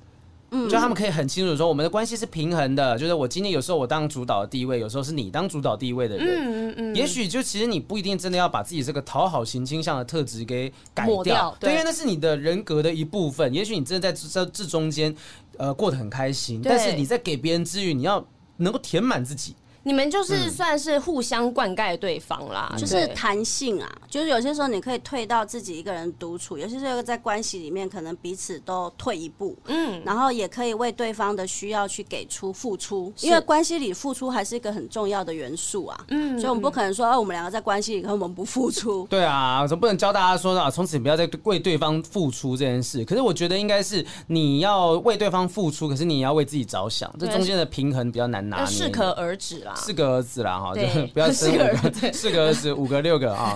[0.52, 2.98] 嗯，就他们可以很清楚说，我们的关系是平衡的。
[2.98, 6.28] 就是我今天有时候我当主导的地位，有时候是你当主导地位的人。
[6.28, 13.54] 嗯嗯，也许就其实你不一定真的要把自己这个讨好型倾向的特质给改掉，对，因为那是你的人格的一部分。
[13.54, 15.16] 也许你真的在这这中间，
[15.58, 18.26] 呃，过得很开心，但是你在给别人之余，你要
[18.58, 19.56] 能够填满自己。
[19.84, 43.04] 你们就是算是互相灌溉对方啦，就是弹性啊，就是有些时候你可以退到自己一个人独处，有些时候在关系里面可能彼此都退一步，嗯，然后也可以为对方的需要去给出付出，因为关系里付出还是一个很重要的元素啊，嗯，所以我们不可能说，哦我们两个在关系里，可我们不付出， 对啊，总不能教大家说啊，从此不要再为对方付出这件事。
[43.06, 49.76] 可是我觉得应该是你要为对方付出，可是你也要为自己着想，这中间的平衡比较难拿捏，适可而止啦。
[49.76, 50.82] 四个儿子啦，哈，就
[51.14, 53.56] 不要生五个，四个儿子，五个六个啊。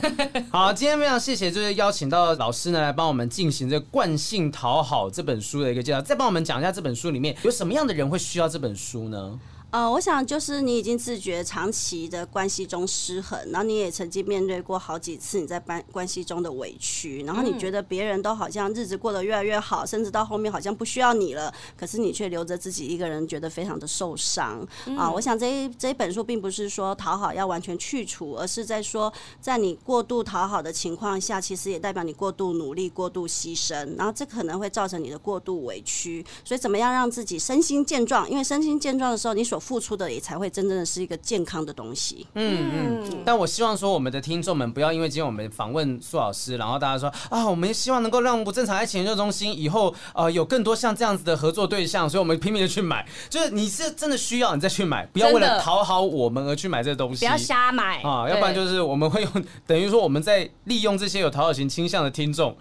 [0.52, 9.40] 好，今天非常谢谢，就是邀请到老师呢来帮我们进行这个惯性讨好这本书的一个介绍，再帮我们讲一下这本书里面有什么样的人会需要这本书呢？
[9.74, 24.64] 呃，我想就是你已经自觉长期的关系中失衡，然后你也曾经面对过好几次你在关关系中的委屈，然后你觉得别人都好像日子过得越来越好，甚至到后面好像不需要你了，可是你却留着自己一个人，觉得非常的受伤
[24.96, 25.10] 啊。
[25.10, 29.12] 我想这一这一本书并不是说讨好要完全去除，而是在说
[29.42, 36.24] 在你过度讨好的情况下，其实也代表你过度努力、过度牺牲，然后这可能会造成你的过度委屈。
[36.46, 38.30] 所以怎么样让自己身心健壮？
[38.30, 42.28] 因为身心健壮的时候，你所付出的也才会真正的是一个健康的东西。
[42.36, 43.24] 嗯嗯。
[43.26, 53.08] 但我希望说，我们的听众们不要因为今天我们访问苏老师，然后大家说啊，我们希望能够让不正常爱情研究中心以后呃有更多像这样子的合作对象，所以我们拼命的去买。
[53.30, 57.26] 就是你是真的需要，你再去买，不要为了讨好我们而去买这个东西。
[57.26, 59.32] 不要瞎买啊，要不然就是我们会用
[59.66, 62.56] 等于说我们在利用这些有讨好型倾向的听众，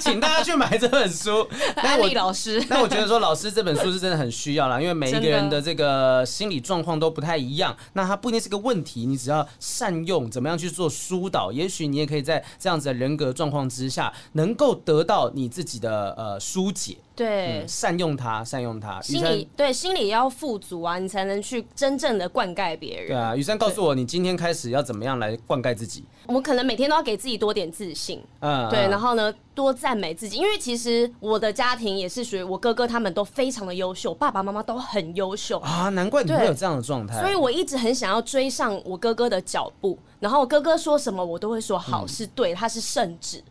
[0.00, 1.46] 请大家去买这本书。
[1.76, 16.98] 安利老师，那我觉得说老师这本书是真的很需要啦，因为每一个人的这个呃心理状况都不太一样，那它不一定是个问题，你只要善用怎么样去做疏导，也许你也可以在这样子的人格状况之下，能够得到你自己的呃疏解。
[17.14, 19.00] 对、嗯，善用它，善用它。
[19.02, 23.08] 心理对心理要富足啊，你才能去真正的灌溉别人。
[23.08, 26.04] 对啊，雨珊告诉我，你今天开始要怎么样来灌溉自己？
[26.26, 37.20] 我可能每天都要给自己多点自信，嗯，对，然后呢，多赞美自己，因为其实我的家庭也是属于我哥哥他们都非常的优秀，爸爸妈妈都很优秀啊，难怪你会有这样的状态。
[37.20, 43.42] 所以我一直很想要追上我哥哥的脚步，然后我哥哥说什么，我都会说好，是对，他是圣旨。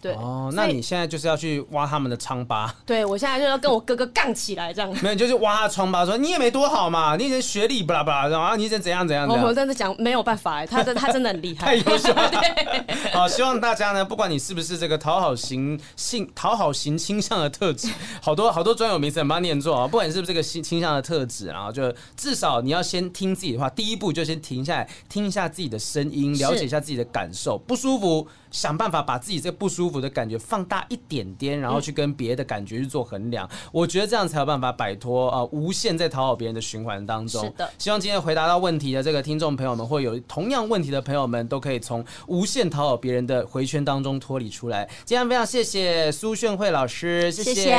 [0.00, 2.74] 对哦，那你现在就是要去挖他们的疮疤。
[2.86, 4.90] 对，我现在就要跟我哥哥杠起来，这样。
[5.02, 9.28] 没有，就是挖他疮疤，说你也没多好嘛，你以前学历巴拉巴拉，然后你以前怎样怎样。
[9.28, 12.30] 我真的讲没有办法哎，他真他真的很厉害， 太优秀了。
[12.30, 17.88] 对好，希望大家呢，不管你是不是这个讨好型性讨好型倾向的特质，
[18.22, 28.26] 好多好多专有名词，把它念作啊，不管你是不是这个性倾向的特质，然后就至少你要先听自己的话，第一步就先停下来，听一下自己的声音，了解一下自己的感受，不舒服。
[28.50, 33.48] 想办法把自己这不舒服的感觉放大一点点，然后去跟别的感觉去做衡量。
[33.72, 37.42] 我觉得这样才有办法摆脱呃无限在讨好别人的循环当中。
[37.42, 44.86] 是的，希望今天回答到问题的这个听众朋友们，或有同样问题的朋友们，都可以从无限讨好别人的回圈当中脱离出来。
[45.06, 47.70] 今天非常谢谢苏炫慧老师，谢谢谢谢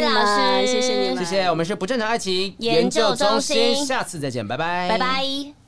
[0.00, 1.50] 老师，谢谢你们，谢谢。
[1.50, 5.59] 我们是不正常爱情研究中心，下次再见，拜拜，拜拜。